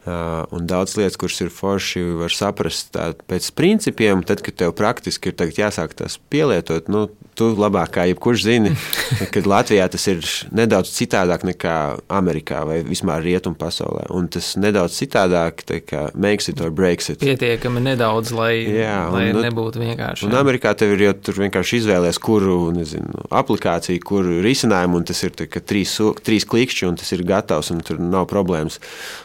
[0.05, 4.25] un daudz lietas, kuras ir forši, var saprast tā, pēc principiem.
[4.27, 7.07] Tad, kad tev praktiski ir jāsāk tās pielietot, nu,
[7.39, 8.73] tu labāk kā jebkurš zini,
[9.33, 10.25] ka Latvijā tas ir
[10.55, 11.77] nedaudz citādāk nekā
[12.13, 14.09] Amerikā vai vispār rietumu pasaulē.
[14.15, 17.23] Un tas nedaudz citādāk, kā makes it or breaks it.
[17.23, 20.27] Pietiekami nedaudz, lai, Jā, un, lai nu, nebūtu vienkārši.
[20.27, 25.23] Un Amerikā tev ir jau tur vienkārši izvēlēties, kuru nezinu, aplikāciju, kuru risinājumu, un tas
[25.23, 25.95] ir tā, trīs,
[26.27, 28.81] trīs klikšķi, un tas ir gatavs, un tur nav problēmas.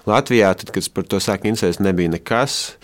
[0.08, 2.76] Latvijā tad, kad par to sāku interesēties, nebija nekas.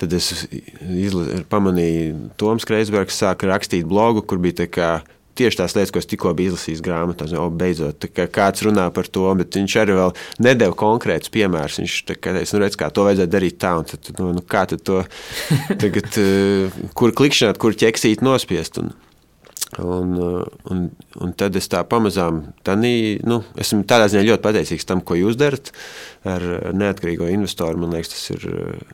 [0.00, 0.46] Tad es
[0.80, 4.92] izla, pamanīju, ka Toms Kreisbergs sāka rakstīt blogu, kur bija tā
[5.38, 7.26] tieši tās lietas, ko es tikko biju izlasījis grāmatā.
[7.40, 10.14] O, beidzot, kā kāds runā par to, bet viņš arī vēl
[10.44, 11.78] nedēļa konkrēts piemērs.
[11.80, 14.84] Viņš teica, nu, redz, kā to vajadzētu darīt tā, un tad, nu, nu, kā tad
[14.86, 15.00] to
[15.80, 18.82] tagad, eh, kur klikšķināt, kur ķeksīt nospiest.
[18.82, 18.92] Un,
[19.78, 20.90] Un, uh, un,
[21.24, 25.38] un tad es tā pamazām, tādī, nu, esmu tādā ziņā ļoti pateicīgs tam, ko jūs
[25.40, 25.70] darat
[26.28, 26.44] ar
[26.76, 27.80] neatkarīgo investoru.
[27.80, 28.44] Man liekas, tas ir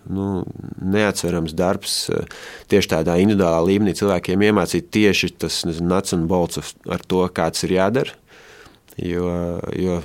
[0.07, 0.45] nu,
[0.79, 1.97] neatsverams darbs.
[2.70, 7.74] Tieši tādā individuālā līmenī cilvēkiem iemācīt tieši tas nuts un bolts ar to, kāds ir
[7.81, 8.14] jādara.
[9.03, 9.99] Jo, jo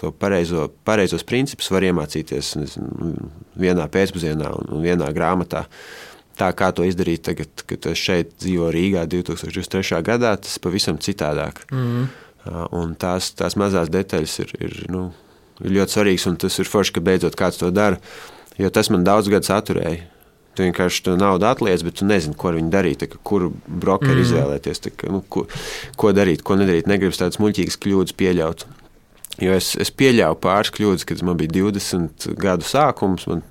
[0.00, 5.66] to pareizo, pareizos principus var iemācīties nezinu, vienā pēcpusdienā un vienā grāmatā.
[5.68, 10.00] Uh, tā kā to izdarīt tagad, kad es šeit dzīvoju Rīgā 2023.
[10.06, 11.62] gadā, tas pavisam citādāk.
[11.72, 12.08] Mm.
[12.76, 15.08] Un tās, tās mazās detaļas ir, ir, nu,
[15.64, 17.98] ir ļoti svarīgas, un tas ir forši, ka beidzot kāds to dara.
[18.60, 20.06] Jo tas man daudz gadus atturēja.
[20.56, 24.16] Tu vienkārši to naudu atliec, bet tu nezini, ko ar viņu darīt, kā, kuru brokeru
[24.16, 24.22] mm.
[24.24, 25.44] izvēlēties, kā, nu, ko,
[26.00, 26.88] ko darīt, ko nedarīt.
[26.88, 28.64] Negribas tādas muļķīgas kļūdas pieļaut.
[29.42, 33.26] Jo es, es pieļāvu pāris kļūdas, kad man bija 20 gadu sākums.
[33.28, 33.44] Man,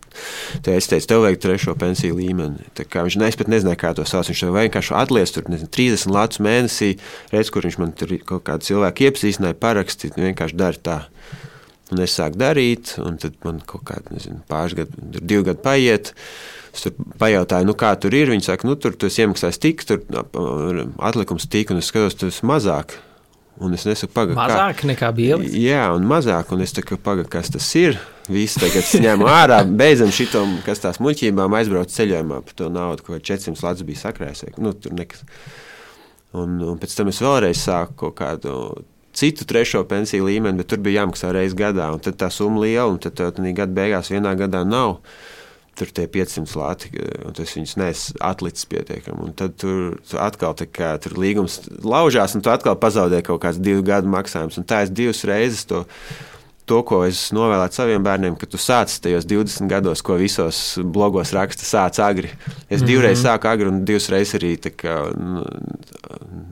[0.72, 2.68] es teicu, tev vajag trešo pensiju līmeni.
[2.76, 4.30] Viņš ne, pat nezināja, kā to sauc.
[4.32, 6.92] Viņš to vienkārši atliek tur nezinu, 30 lats mēnesī,
[7.34, 10.18] redz, kur viņš man tur kaut kādu cilvēku iepazīstināja, parakstīja.
[10.20, 11.00] Vienkārši dara tā.
[11.94, 14.18] Un es sāku darīt, un tad man kaut kāda,
[14.50, 16.14] pāris gadi, divi gadi paiet.
[16.74, 18.32] Es tur pajautāju, nu, kā tur ir.
[18.34, 19.28] Viņi saka, nu, tur tu esi
[19.62, 20.02] tik, tur
[21.06, 22.98] atlikums tik, un es skatos, tas ir mazāk.
[23.62, 24.36] Un es nesaku, pagaidi.
[24.36, 25.38] Mazāk kā, nekā bija.
[25.40, 28.02] Jā, un mazāk, un es saku, pagaidi, kas tas ir.
[28.32, 33.20] Visi tagad ņēmu ārā, beidzam šito, kas tās muļķībām aizbrauc ceļojumā par to naudu, ko
[33.20, 34.48] 400 lats bija sakrājis.
[34.58, 35.22] Nu, tur nekas.
[36.36, 38.58] Un, un pēc tam es vēlreiz sāku kaut kādu
[39.16, 43.00] citu trešo pensiju līmeni, bet tur bija jāmaksā reizes gadā, tad tā summa liela, un
[43.04, 45.00] tad tā gada beigās vienā gadā nav
[45.76, 46.90] tur tie 500 lati,
[47.28, 49.26] un tas viņus nes atlicis pietiekami.
[49.28, 53.60] Un tad tur, tur atkal kā, tur līgums laužās, un tu atkal pazaudē kaut kāds
[53.60, 54.56] divu gadu maksājums.
[54.60, 55.84] Un tā es divas reizes to
[56.70, 61.34] to, ko es novēlētu saviem bērniem, ka tu sāc tajos 20 gados, ko visos blogos
[61.36, 62.30] raksta, sāc agri.
[62.30, 62.88] Es mm -hmm.
[62.88, 65.46] divreiz sāku agri un divas reizes arī kā, nu,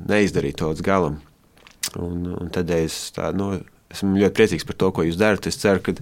[0.07, 1.21] neizdarīju to līdz galam.
[1.95, 3.59] Un, un tad es tā, nu,
[3.93, 5.47] esmu ļoti priecīgs par to, ko jūs darat.
[5.47, 5.93] Es ceru, ka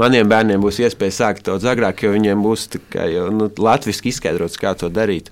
[0.00, 4.74] maniem bērniem būs iespēja sākt daudz agrāk, jo viņiem būs jau, nu, latviešu izskaidrots, kā
[4.78, 5.30] to darīt.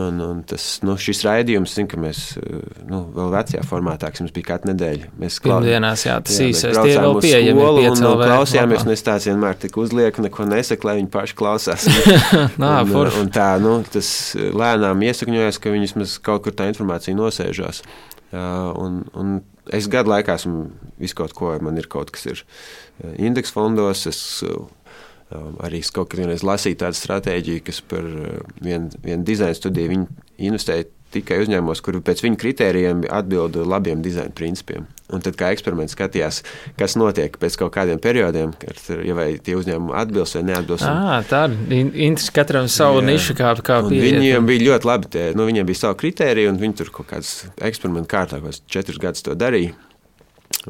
[0.00, 2.20] Un, un tas, nu, šis raidījums, zinu, ka mēs
[2.88, 5.10] nu, vēl vecajā formātā, kas mums bija katru nedēļu.
[5.20, 7.60] Mēs klausījāmies, jā, tas īsais, tie vēl pieejami.
[7.60, 11.36] Un, un, un klausījāmies, un es tāds vienmēr tik uzlieku, neko nesaku, lai viņi paši
[11.36, 11.84] klausās.
[12.62, 16.70] Nā, un, un, un tā, nu, tas lēnām iesakņojas, ka viņi vismaz kaut kur tā
[16.72, 17.84] informācija nosēžās.
[18.32, 19.40] Uh, un, un
[19.76, 20.70] es gadu laikā esmu
[21.02, 22.46] visu kaut ko, man ir kaut kas ir
[23.20, 24.40] indeks fondos, es
[25.64, 30.04] arī es kaut kad lasīju tādu stratēģiju, kas par uh, vienu vien dizaina studiju
[30.42, 34.86] investēja tikai uzņēmumos, kuri pēc viņu kritērijiem atbild labiem dizaina principiem.
[35.12, 36.38] Un tad, kā eksperiments, skatījās,
[36.80, 40.86] kas notiek pēc kaut kādiem periodiem, kad ja vai tie uzņēmumi atbilst vai neatbilst.
[40.88, 42.36] À, tā ir interesanti.
[42.38, 43.08] Katram savu jā.
[43.10, 44.16] nišu, kā, kā pieeja.
[44.22, 47.34] Viņiem bija ļoti labi, tie, nu, viņiem bija savi kritēriji, un viņi tur kaut kādas
[47.60, 49.76] eksperimentu kārtā, kas četrus gadus to darīja.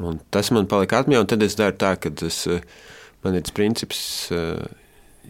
[0.01, 2.43] Un tas man palika atmiņā, un tad es daru tā, ka es.
[2.51, 2.91] Uh,
[3.23, 4.03] man ir tas princips,
[4.35, 4.61] eh,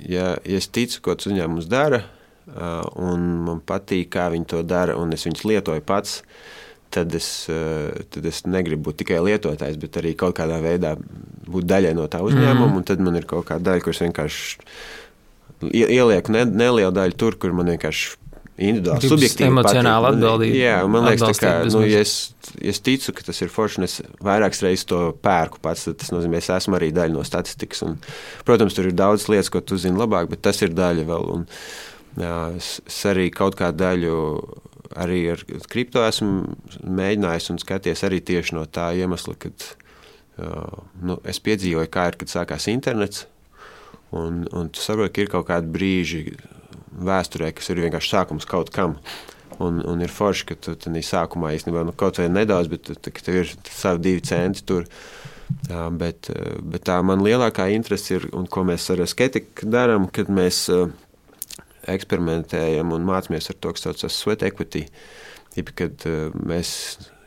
[0.08, 2.02] ja, ja es ticu, ko tas uzņēmums dara,
[2.48, 6.22] eh, un man patīk, kā viņi to dara, un es viņus lietoju pats,
[6.92, 10.96] tad es, eh, tad es negribu būt tikai lietotājs, bet arī kaut kādā veidā
[11.48, 12.68] būt daļai no tā uzņēmuma.
[12.68, 12.76] Mm.
[12.76, 14.58] Un tad man ir kaut kāda daļa, kuras vienkārši
[15.72, 18.16] ielieku ne, nelielu daļu tur, kur man vienkārši
[18.60, 19.48] individuāli, subjektīvi.
[19.50, 20.58] Emocionāli atbildība.
[20.58, 22.14] Jā, man liekas, ka nu, ja es,
[22.60, 26.42] es ticu, ka tas ir forši, un es vairākas reizes to pērku pats, tas nozīmē,
[26.42, 27.82] es esmu arī daļa no statistikas.
[27.86, 27.96] Un,
[28.48, 31.28] protams, tur ir daudz lietas, ko tu zini labāk, bet tas ir daļa vēl.
[31.36, 31.46] Un,
[32.20, 34.20] jā, es, es arī kaut kādu daļu.
[35.00, 35.40] Arī ar
[35.72, 36.52] kripto esmu
[36.84, 42.18] mēģinājis un skaties arī tieši no tā iemesla, ka uh, nu, es piedzīvoju, kā ir,
[42.20, 43.24] kad sākās internets.
[44.12, 46.22] Un, un tu saproti, ka ir kaut kādi brīži,
[46.92, 48.98] vēsturē, kas ir vienkārši sākums kaut kam.
[49.62, 53.12] Un, un ir forši, ka tu tādā sākumā īstenībā nu, kaut vai nedaudz, bet tu,
[53.12, 54.88] tev ir savi divi centi tur.
[55.68, 56.30] Jā, bet,
[56.64, 60.86] bet tā man lielākā interese ir, un ko mēs ar skeptiku darām, kad mēs uh,
[61.92, 64.86] eksperimentējam un mācāmies ar to, kas saucas sweat equity.
[65.56, 66.72] Jeb, kad uh, mēs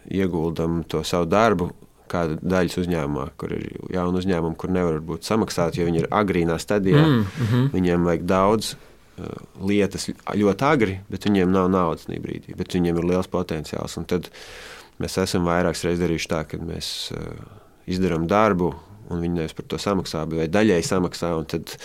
[0.10, 1.70] ieguldam to savu darbu
[2.12, 6.60] kāda daļas uzņēmumā, kur ir jauna uzņēmuma, kur nevar būt samaksāt, jo viņi ir agrīnā
[6.62, 7.06] stadijā.
[7.06, 7.72] Mm -hmm.
[7.74, 8.76] Viņiem vajag daudz
[9.16, 13.96] Eh, lietas ļoti agri, bet viņiem nav naudas tajā brīdī, bet viņiem ir liels potenciāls.
[13.96, 14.28] Un tad
[15.00, 17.46] mēs esam vairākas reizes darījuši tā, ka mēs uh,
[17.88, 18.74] izdarām darbu.
[19.06, 21.30] Un viņi nevis par to samaksā, bet daļēji samaksā.
[21.54, 21.78] Tad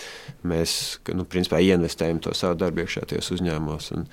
[0.43, 0.73] mēs
[1.15, 3.91] nu, principā, ieinvestējam to savu darbu iekšā tajos uzņēmumos.
[3.95, 4.09] Un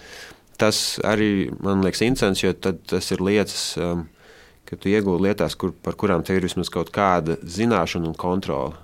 [0.61, 4.07] tas arī man liekas interesants, jo tas ir lietas, um,
[4.69, 8.77] ka tu iegūti lietās, kur, par kurām tev ir vismaz kaut kāda zināšana un kontrole.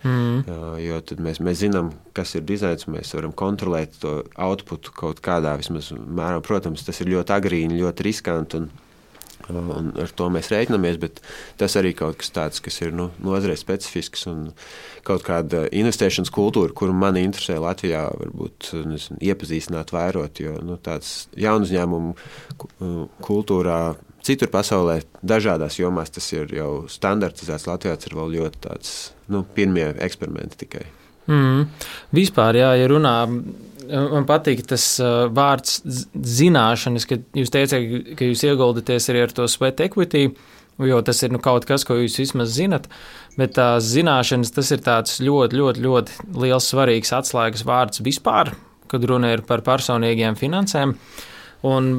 [0.00, 0.46] Mm.
[0.80, 5.56] Jo tad mēs, mēs zinām, kas ir dizains, mēs varam kontrolēt to outputu kaut kādā
[5.60, 6.38] mērā.
[6.44, 8.62] Protams, tas ir ļoti agrīni, ļoti riskanti.
[8.62, 8.70] Un,
[9.50, 11.20] un ar to mēs rēķinamies, bet
[11.58, 14.52] tas arī kaut kas tāds, kas ir nu, nozarei specifisks un
[15.06, 21.24] kaut kāda investēšanas kultūra, kuru man interesē Latvijā, varbūt nezinu, iepazīstināt, vairot, jo nu, tāds
[21.34, 23.80] jaunu uzņēmumu kultūrā
[24.30, 27.66] Citur pasaulē, dažādās jomās tas ir jau standartizēts.
[27.66, 28.92] Latvijā tas ir vēl ļoti tāds,
[29.32, 30.84] nu, pirmie eksperimenti tikai.
[31.30, 31.66] Mm.
[32.14, 33.14] Vispār, jā, ja runā,
[33.90, 35.80] man patīk tas uh, vārds
[36.14, 40.28] zināšanas, ka jūs teicāt, ka jūs ieguldaties arī ar to sweat equity,
[40.86, 42.86] jo tas ir nu, kaut kas, ko jūs vismaz zinat.
[43.38, 48.54] Bet tās zināšanas, tas ir tāds ļoti, ļoti, ļoti liels, svarīgs atslēgas vārds vispār,
[48.90, 50.94] kad runa ir par personīgiem finansēm.
[51.66, 51.92] Un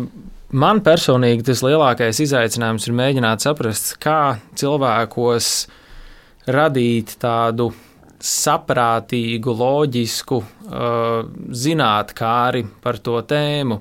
[0.52, 5.47] Man personīgi tas lielākais izaicinājums ir mēģināt saprast, kā cilvēkos
[6.52, 7.70] radīt tādu
[8.22, 11.24] saprātīgu, loģisku uh,
[11.56, 13.80] zinātnākāri par to tēmu.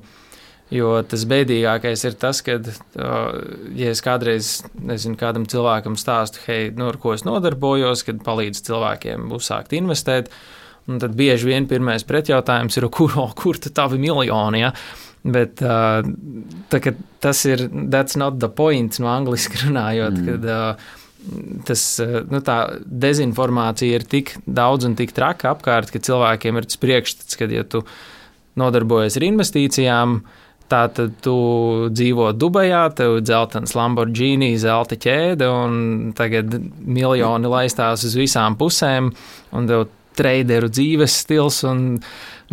[0.71, 3.35] Jo tas bēdīgākais ir tas, ka, uh,
[3.75, 8.68] ja es kādreiz nezinu, kādam cilvēkam stāstu, hei, nu, ar ko es nodarbojos, kad palīdzu
[8.71, 10.31] cilvēkiem uzsākt investēt,
[10.87, 14.62] tad bieži vien pirmais pretjautājums ir, kur, kur tad tavi miljoni?
[14.62, 14.77] Ja?
[15.21, 16.01] Bet uh,
[16.73, 16.81] tā,
[17.21, 20.29] tas ir that's not the point, no angliski runājot, mm.
[20.31, 20.97] kad uh,
[21.68, 21.83] tas,
[22.31, 27.37] nu, tā dezinformācija ir tik daudz un tik traka apkārt, ka cilvēkiem ir tas priekšstats,
[27.37, 27.85] ka, ja tu
[28.61, 30.16] nodarbojies ar investīcijām,
[30.71, 31.37] tā tad tu
[31.93, 39.11] dzīvo Dubajā, tev ir dzeltens Lamborghini, zelta ķēde, un tagad miljoni laistās uz visām pusēm,
[39.57, 41.62] un tev traderu dzīves stils.
[41.68, 41.99] Un,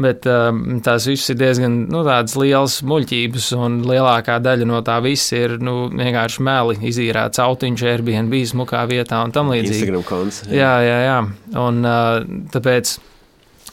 [0.02, 2.04] bet um, tās visas ir diezgan nu,
[2.42, 8.38] liels muļķības, un lielākā daļa no tā viss ir nu, vienkārši meli, izīrēts autiņš, Airbnb,
[8.52, 9.80] smukā vietā un tam līdzīgi.
[9.82, 10.44] Instagram konts.
[10.52, 11.18] Jā, jā, jā.
[11.64, 12.22] Un, uh,
[12.54, 12.98] tāpēc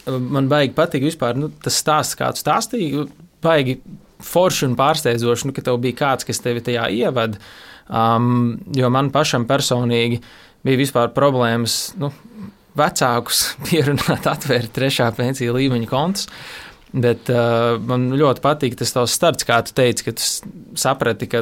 [0.09, 3.07] man baigi patīk vispār nu, tas stāsts, kāds stāstīja.
[3.45, 3.79] Baigi
[4.25, 7.41] forši un pārsteidzoši, nu, ka tev bija kāds, kas tevi tajā ievada.
[7.85, 10.23] Um, jo man pašam personīgi
[10.65, 12.09] bija vispār problēmas nu,
[12.79, 16.31] vecākus pierunāt, atvērt trešā pensiju līmeņa kontus.
[16.95, 20.23] Bet uh, man ļoti patīk tas tavs starts, kā tu teici, ka tu
[20.79, 21.41] saprati, ka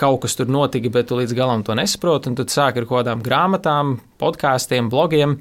[0.00, 2.32] kaut kas tur notika, bet tu līdz galam to nesaproti.
[2.38, 5.36] Tad sāki ar kaut kādām grāmatām, podkāstiem, blogiem.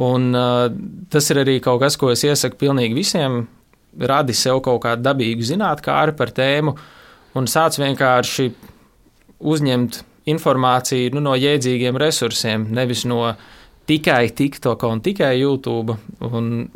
[0.00, 0.70] Un, uh,
[1.12, 3.42] tas ir arī kaut kas, ko es iesaku pilnīgi visiem.
[4.00, 6.72] Radi sev kaut kādu dabīgu zinātnē par tēmu
[7.36, 8.48] un sāc vienkārši
[9.52, 10.00] uzņemt
[10.32, 13.34] informāciju nu, no jēdzīgiem resursiem, nevis no
[13.86, 15.96] tikai TikTok un tikai YouTube.
[16.28, 16.68] Un,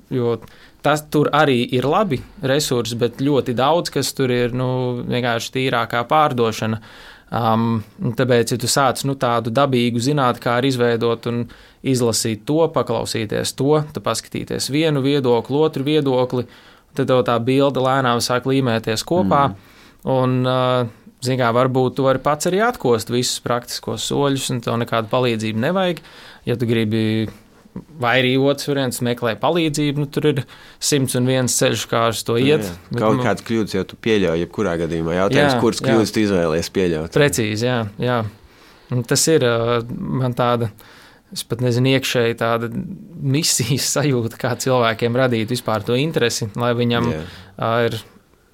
[0.87, 6.05] tas tur arī ir labi resursi, bet ļoti daudz kas tur ir nu, vienkārši tīrākā
[6.11, 6.81] pārdošana.
[7.27, 11.41] Um, tāpēc, ja tu sāc nu, tādu dabīgu zināt, kā ir izveidot un
[11.83, 16.47] izlasīt to, paklausīties to, tad paskatīties vienu viedokli, otru viedokli,
[16.95, 19.49] tad tev tā bilde lēnām sāk līmēties kopā.
[19.51, 19.75] Mm.
[20.15, 25.09] Un, uh, Zinām, varbūt tu vari pats arī atkost visus praktiskos soļus, un tev nekādu
[25.11, 26.03] palīdzību nevajag.
[26.47, 27.27] Ja tu gribi,
[28.01, 30.43] vai arī otrs variants, meklē palīdzību, nu, tur ir
[30.83, 32.65] simts un viens ceļš, kā uz to iet.
[32.65, 32.91] Jā, jā.
[32.91, 35.17] Bet, Kaut nu, kādas kļūdas jau tu pieļauj, jebkurā gadījumā.
[35.21, 37.17] Jautājums, jā, kuras kļūdas tu izvēlējies pieļaut?
[37.17, 37.81] Precīzi, jā.
[38.03, 38.21] jā.
[38.95, 39.47] Un tas ir
[39.91, 40.71] man tāda.
[41.35, 47.09] Es pat nezinu, iekšēji tāda misijas sajūta, kā cilvēkiem radīt vispār to interesi, lai viņam
[47.11, 47.33] yeah.
[47.89, 47.97] ir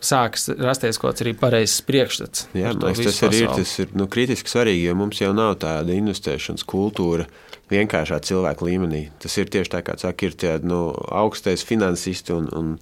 [0.03, 2.49] sāks rasties kaut kāds arī pareizs priekšstats.
[2.59, 5.95] Jā, liekas, tas arī ir, tas ir nu, kritiski svarīgi, jo mums jau nav tāda
[5.97, 7.29] investēšanas kultūra
[7.73, 9.07] vienkāršā cilvēka līmenī.
[9.23, 10.85] Tas ir tieši tā, kā saka, ir tie nu,
[11.23, 12.75] augstais finansisti un, un,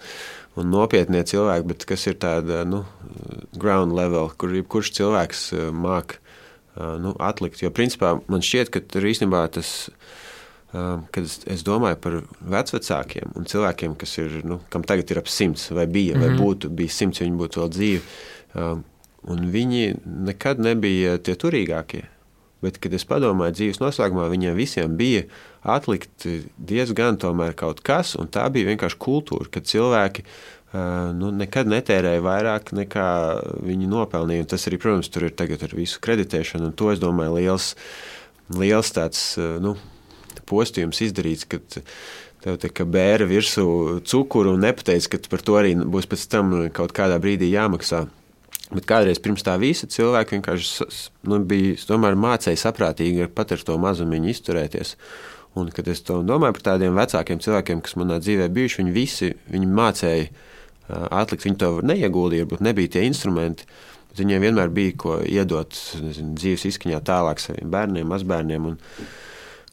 [0.59, 2.83] un nopietnie cilvēki, bet kas ir tāda nu,
[3.61, 7.63] ground level, kur jebkurš cilvēks uh, māk uh, nu, atlikt.
[7.63, 10.00] Jo principā man šķiet, ka tur īstenībā tas ir
[10.73, 12.21] kad es, es domāju par
[12.55, 16.27] vecākiem un cilvēkiem, kas ir, nu, kam tagad ir ap simts, vai bija, mm -hmm.
[16.27, 16.45] vai mhm.
[16.45, 18.01] būtu bijis simts, viņi būtu vēl dzīvi.
[19.31, 22.07] Un viņi nekad nebija tie turīgākie.
[22.61, 25.23] Bet, kad es padomāju, dzīves noslēgumā viņiem visiem bija
[25.63, 27.17] atlikt diezgan
[27.57, 30.25] kaut kas, un tā bija vienkārši kultūra, kad cilvēki
[31.17, 33.07] nu, nekad netērēja vairāk nekā
[33.67, 34.45] viņi nopelnīja.
[34.45, 37.75] Un tas arī, protams, tur ir tagad ar visu kreditēšanu, un to es domāju, liels,
[38.55, 39.25] liels tāds.
[39.61, 39.77] Nu,
[40.49, 41.81] postījums izdarīts, kad
[42.45, 46.55] tev tā kā bēra virsū cukuru un nepateic, ka par to arī būs pēc tam
[46.77, 48.07] kaut kādā brīdī jāmaksā.
[48.71, 50.87] Bet kādreiz pirms tā visa cilvēki vienkārši
[51.27, 54.95] nu, bija, mācīja saprātīgi pat ar to mazumiņu izturēties.
[55.59, 59.33] Un, kad es to domāju par tādiem vecākiem cilvēkiem, kas manā dzīvē bijuši, viņi visi
[59.51, 60.29] viņi mācīja
[61.11, 63.67] atlikt, viņi to neieguldīja, varbūt nebija tie instrumenti,
[64.19, 68.71] viņiem vienmēr bija ko iedot nezinu, dzīves izskaņā tālāk saviem bērniem, mazbērniem.
[68.71, 68.79] Un,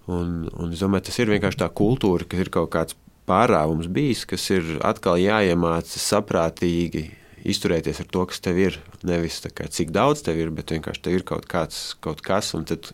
[0.08, 2.96] Un, un es domāju, tas ir vienkārši tā kultūra, ka ir kaut kāds
[3.28, 7.10] pārāvums bijis, kas ir atkal jāiemācās saprātīgi
[7.48, 8.80] izturēties ar to, kas tev ir.
[9.08, 12.66] Nevis kā, cik daudz tev ir, bet vienkārši tev ir kaut, kāds, kaut kas, un
[12.68, 12.90] tad,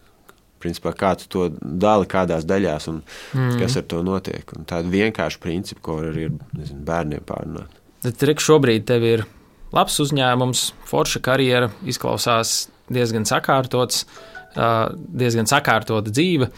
[0.64, 3.56] principā, kā tu to dali kādās daļās, un mm.
[3.62, 4.56] kas ar to notiek.
[4.58, 7.82] Un tāda vienkārša principa, ko arī ir nezinu, bērniem pārunāt.
[8.04, 9.26] Tad, Rik, šobrīd tev ir
[9.74, 14.04] labs uzņēmums, forša karjera, izklausās diezgan sakārtots,
[14.54, 16.52] diezgan sakārtota dzīve.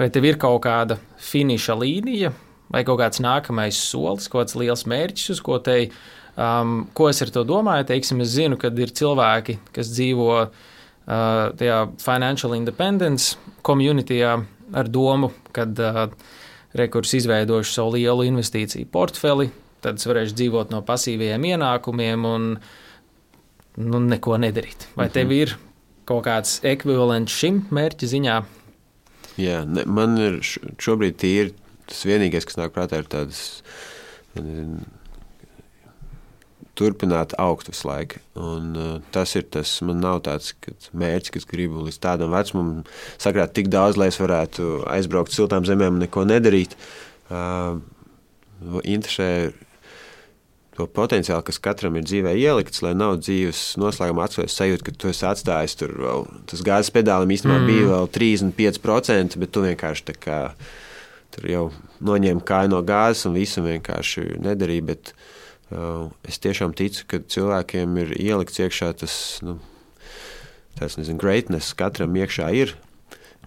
[0.00, 2.30] Vai tev ir kaut kāda finiša līnija,
[2.72, 5.90] vai kaut kāds nākamais solis, kaut kāds liels mērķis, uz ko te,
[6.40, 7.84] um, ko es ar to domāju?
[7.90, 10.54] Teiksim, es zinu, ka ir cilvēki, kas dzīvo uh,
[11.60, 13.36] tajā financial independence
[13.66, 14.38] komunitijā
[14.72, 16.06] ar domu, kad uh,
[16.80, 19.50] rekurs izveidojuši savu lielu investīciju portfeli,
[19.84, 22.54] tad es varēšu dzīvot no pasīviem ienākumiem un
[23.76, 24.88] nu, neko nedarīt.
[24.96, 25.42] Vai tev mhm.
[25.42, 25.54] ir
[26.08, 28.38] kaut kāds ekvivalents šim mērķa ziņā?
[29.38, 31.52] Jā, ne, man ir šobrīd tīri
[31.90, 33.60] tas vienīgais, kas nāk prātā, ir tādas.
[36.78, 38.20] Turpināt augt visu laiku.
[38.40, 40.54] Un, uh, tas ir tas, man nav tāds
[40.96, 42.70] mērķis, kas gribu līdz tādam vecumam
[43.20, 46.78] sakrāt tik daudz, lai es varētu aizbraukt siltām zemēm un neko nedarīt.
[47.28, 47.82] Uh,
[48.80, 49.50] interesē
[50.76, 55.10] to potenciālu, kas katram ir dzīvē ielikts, lai nav dzīves noslēguma atsvērts sajūta, ka tu
[55.10, 57.70] esi atstājis tur vēl, tas gāzes pedālim īstenībā mm.
[57.70, 60.38] bija vēl 35%, bet tu vienkārši tā kā
[61.34, 61.64] tur jau
[62.06, 67.98] noņēma kāju no gāzes un visu vienkārši nedarīja, bet uh, es tiešām ticu, ka cilvēkiem
[68.04, 69.14] ir ielikts iekšā tas,
[69.46, 69.58] nu,
[70.78, 72.76] tas nezinu, greatness katram iekšā ir,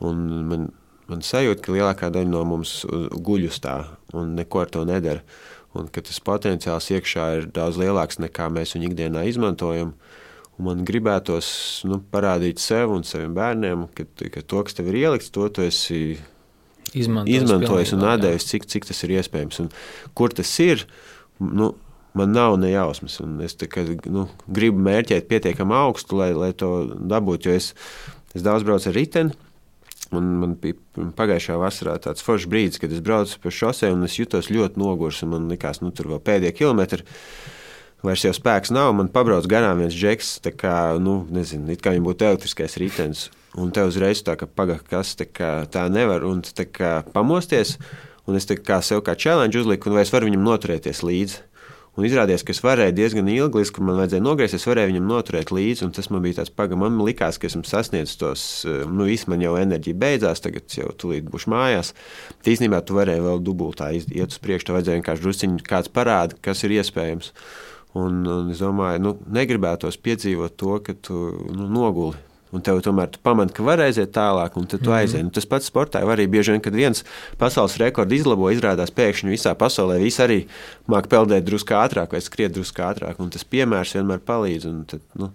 [0.03, 0.69] un man,
[1.11, 2.81] man sajūta, ka lielākā daļa no mums
[3.15, 3.79] guļ uz tā
[4.13, 5.23] un neko ar to nedara.
[5.73, 9.95] Un ka tas potenciāls iekšā ir daudz lielāks nekā mēs viņu ikdienā izmantojam.
[10.53, 11.47] Un man gribētos
[11.89, 14.05] nu, parādīt sev un saviem bērniem, ka,
[14.35, 16.03] ka to, kas tev ir ielikts, to tu esi
[16.93, 19.63] Izmantojis, izmantojis un atdevis, cik, cik tas ir iespējams.
[19.63, 19.71] Un
[20.17, 20.83] kur tas ir,
[21.41, 21.71] nu,
[22.13, 23.17] man nav ne jausmas.
[23.45, 26.69] Es kā, nu, gribu mērķēt pietiekami augstu, lai, lai to
[27.01, 27.49] dabūtu.
[27.49, 27.71] Jo es,
[28.37, 29.33] es daudz braucu ar riteni.
[30.13, 30.77] Un man bija
[31.17, 35.23] pagājušā vasarā tāds foršs brīdis, kad es braucu pa šosei un es jutos ļoti noguris.
[35.29, 37.05] Man liekas, nu tur vēl pēdējie kilometri.
[38.03, 38.91] Vairs jau spēks nav.
[38.97, 43.29] Man pabrauc garām viens džeks, kā, nu, nezinu, it kā viņam būtu elektriskais ritenis.
[43.59, 46.25] Un te uzreiz tā, ka pagaidi, kas tā, kā, tā nevar.
[46.27, 47.77] Un tā kā pamosties,
[48.27, 51.43] un es tā kā sev kā challenge uzliku, un vai es varu viņam noturēties līdzi.
[51.93, 55.51] Un izrādījās, ka es varēju diezgan ilgi, līdz man vajadzēja nogriezties, es varēju viņam noturēt
[55.53, 55.91] līdzi.
[55.93, 59.43] Tas man bija tāds pagaidām, man likās, ka esmu sasniedzis tos, eh, nu, viss man
[59.45, 61.93] jau enerģija beidzās, tagad jau tūlīt būšu mājās.
[62.49, 66.65] Īsnībā tu varēji vēl dubultā iet uz priekšu, tev vajadzēja vienkārši drusciņi kāds parāda, kas
[66.65, 67.29] ir iespējams.
[67.93, 72.17] Un, un es domāju, nu, negribētos piedzīvot to, ka tu nu, noguli.
[72.53, 75.23] Un tev tomēr tu pamani, ka var aiziet tālāk, un tu aizies.
[75.25, 77.01] Nu, tas pats sportā arī bieži vien, kad viens
[77.41, 79.97] pasaules rekords izlabo, izrādās pēkšņi visā pasaulē.
[80.03, 80.39] Visi arī
[80.85, 83.17] māca peldēt drusku ātrāk vai skriet drusku ātrāk.
[83.23, 84.69] Un tas piemērs vienmēr palīdz.
[84.69, 85.31] Un tad, nu,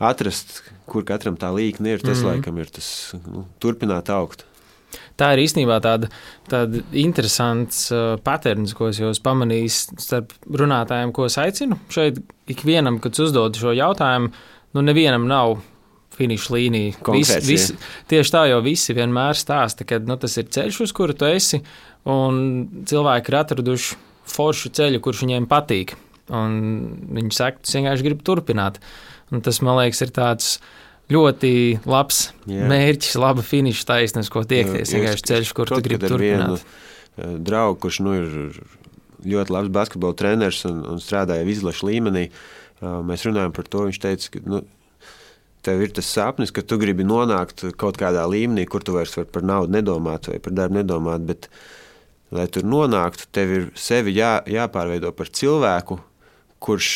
[0.00, 2.30] atrast, kur katram tā līnija ir, tas mm -hmm.
[2.32, 2.88] laikam ir tas
[3.26, 4.46] nu, turpināt augt.
[5.20, 6.08] Tā ir īstenībā tāda,
[6.50, 11.78] tāda interesants uh, patērns, ko es jau esmu pamanījis starp runātājiem, ko es aicinu.
[11.92, 12.18] Šeit
[12.50, 14.32] ikvienam, kad uzdod šo jautājumu,
[14.74, 15.60] nu nevienam nav
[16.20, 16.98] finiša līnija.
[17.06, 17.70] Konkrēts, vis,
[18.12, 21.62] tieši tā jau visi vienmēr stāsta, ka nu, tas ir ceļš, uz kuru tu esi,
[22.08, 22.44] un
[22.88, 23.98] cilvēki ir atraduši
[24.30, 25.96] foršu ceļu, kurš viņiem patīk.
[26.30, 26.52] Un
[27.16, 28.78] viņi saka, tas vienkārši grib turpināt.
[29.34, 30.52] Un tas, man liekas, ir tāds
[31.10, 31.52] ļoti
[31.90, 32.68] labs Jā.
[32.70, 34.88] mērķis, laba finiša taisnes, ko tiekties.
[34.88, 36.66] Es Vienkārši ceļš, kur tu gribi ar vienu, turpināt.
[37.18, 38.60] eh, Draugu, kurš nu, ir
[39.26, 43.86] ļoti labs basketbola treneris un, un strādāja izlaša līmenī, eh, mēs runājam par to.
[43.90, 44.62] Viņš teica, ka nu,
[45.66, 49.44] tev ir tas sapnis, ka tu gribi nonākt kaut kādā līmenī, kur tu vairs par
[49.46, 51.26] naudu nedomāt vai par darbu nedomāt.
[51.28, 51.50] Bet,
[52.34, 56.00] lai tur nonāktu, tev ir sevi jā, jāpārveido par cilvēku,
[56.60, 56.90] kurš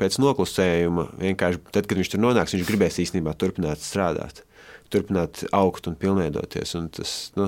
[0.00, 4.44] pēc noklusējuma vienkārši, tad, kad viņš tur nonāks, viņš gribēs īstenībā turpināt strādāt.
[4.90, 6.72] Turpināt augt un pilnveidoties.
[6.74, 7.46] Un tas, nu,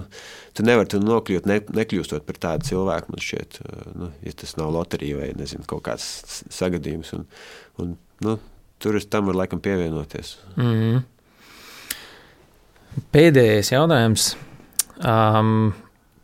[0.54, 3.10] tu nevari tur nokļūt, ne, nekļūstot par tādu cilvēku.
[3.10, 3.58] Man šķiet,
[3.98, 7.10] nu, ja tas nav loterija vai nezinu, kaut kāds sagadījums.
[7.16, 7.26] Un,
[7.82, 8.36] un, nu,
[8.82, 10.36] tur es tam varu laikam pievienoties.
[10.56, 11.02] Mm -hmm.
[13.12, 14.36] Pēdējais jautājums.
[15.02, 15.72] Um,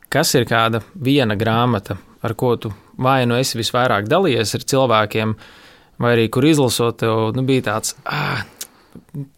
[0.09, 5.35] kas ir kāda viena grāmata, ar ko tu vai nu esi visvairāk dalījies ar cilvēkiem,
[6.03, 8.43] vai arī kur izlasot, tev nu, bija tāds, ah,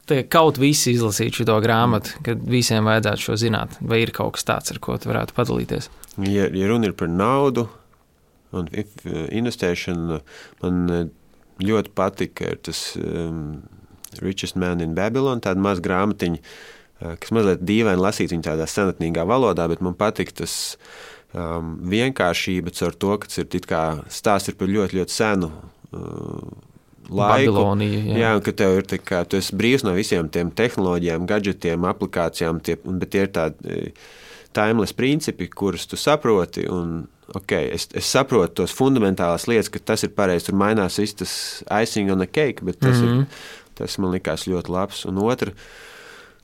[0.08, 4.48] te kaut visi izlasīt šo grāmatu, kad visiem vajadzētu šo zināt, vai ir kaut kas
[4.48, 5.90] tāds, ar ko tu varētu padalīties?
[6.26, 7.68] Ja, ja runa ir par naudu
[8.56, 10.20] un investēšanu,
[10.62, 11.10] man
[11.64, 13.60] ļoti patika tas um,
[14.20, 19.26] Richest Man in Babylon, tāda maza grāmatiņa, eh, kas mazliet dīvaini lasīt viņa tādā senatnīgā
[19.28, 20.56] valodā, bet man patīk tas
[21.34, 25.52] um, vienkāršība caur to, ka tas ir it kā stāsts ir par ļoti, ļoti senu
[25.92, 26.50] uh,
[27.10, 27.52] laiku.
[27.54, 28.00] Babilonija.
[28.06, 28.16] Jā.
[28.22, 32.60] Jā, ka tev ir tā kā, tu esi brīvs no visiem tiem tehnoloģijām, gadgetiem, aplikācijām,
[32.64, 33.92] tie, un- bet tie ir tādi e,
[34.56, 36.66] timeless principi, kurus tu saproti.
[36.70, 40.46] Un, okay, es, es saprotu tos fundamentālās lietas, ka tas ir pareizi.
[40.50, 41.34] Tur mainās viss tas
[41.82, 43.20] icing on a cake, bet tas, mm Mhm.
[43.20, 43.20] -hmm.
[43.20, 45.04] ir, tas man likās ļoti labs.
[45.06, 45.52] Un otra,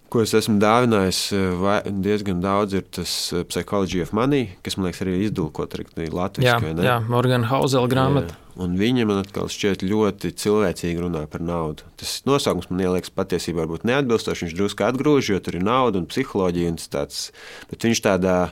[0.09, 4.76] ko es esmu dāvinājis e, vai, diezgan daudz, ir tas e, Psychology of Money, kas
[4.76, 6.66] man liekas arī izdulkot arī latviešu.
[6.66, 8.32] Jā, jā, Morgana Hausela grāmata.
[8.37, 8.43] Jā.
[8.57, 11.82] Un viņa man atkal šķiet ļoti cilvēcīgi runā par naudu.
[11.97, 14.43] Tas nosaukums man liekas patiesībā varbūt neatbilstošs.
[14.47, 16.68] Viņš drusku atgrūž, jo tur ir nauda un psiholoģija.
[16.68, 17.32] Un tas tāds,
[17.68, 18.51] bet viņš tādā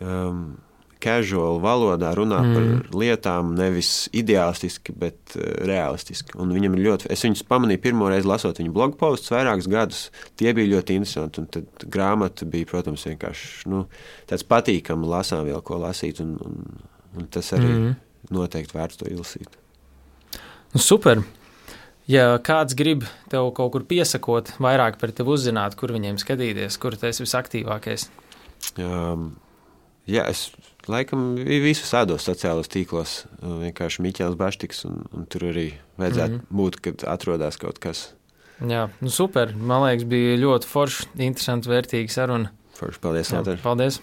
[0.00, 0.56] um,
[1.02, 2.56] casual valodā runā mm.
[2.56, 6.36] par lietām, nevis ideālistiski, bet uh, realistiski.
[6.40, 10.04] Un viņam ir ļoti, es viņus pamanīju pirmo reizi lasot viņa blog postus vairākus gadus.
[10.40, 11.42] Tie bija ļoti interesanti.
[11.42, 13.86] Un tad grāmata bija, protams, vienkārši nu,
[14.30, 16.22] tāds patīkams lasām vēl ko lasīt.
[16.24, 16.86] Un, un,
[17.16, 17.74] un tas arī.
[17.74, 17.98] Mm
[18.28, 19.58] noteikti vērts to izlasīt.
[20.74, 21.22] Nu, super.
[22.10, 26.96] Ja kāds grib tev kaut kur piesakot, vairāk par tevi uzzināt, kur viņiem skatīties, kur
[26.98, 28.08] tu esi visaktīvākais.
[28.82, 29.32] Um,
[30.10, 30.48] jā, es
[30.88, 36.56] laikam visus tādos sociālos tīklos, vienkārši Miķels Baštiks, un, un tur arī vajadzētu mm -hmm.
[36.62, 38.14] būt, kad atrodas kaut kas.
[38.60, 39.54] Jā, nu super.
[39.56, 42.52] Man liekas, bija ļoti forši, interesanti, vērtīgi saruna.
[42.76, 44.00] Forši, paldies, Jā, paldies!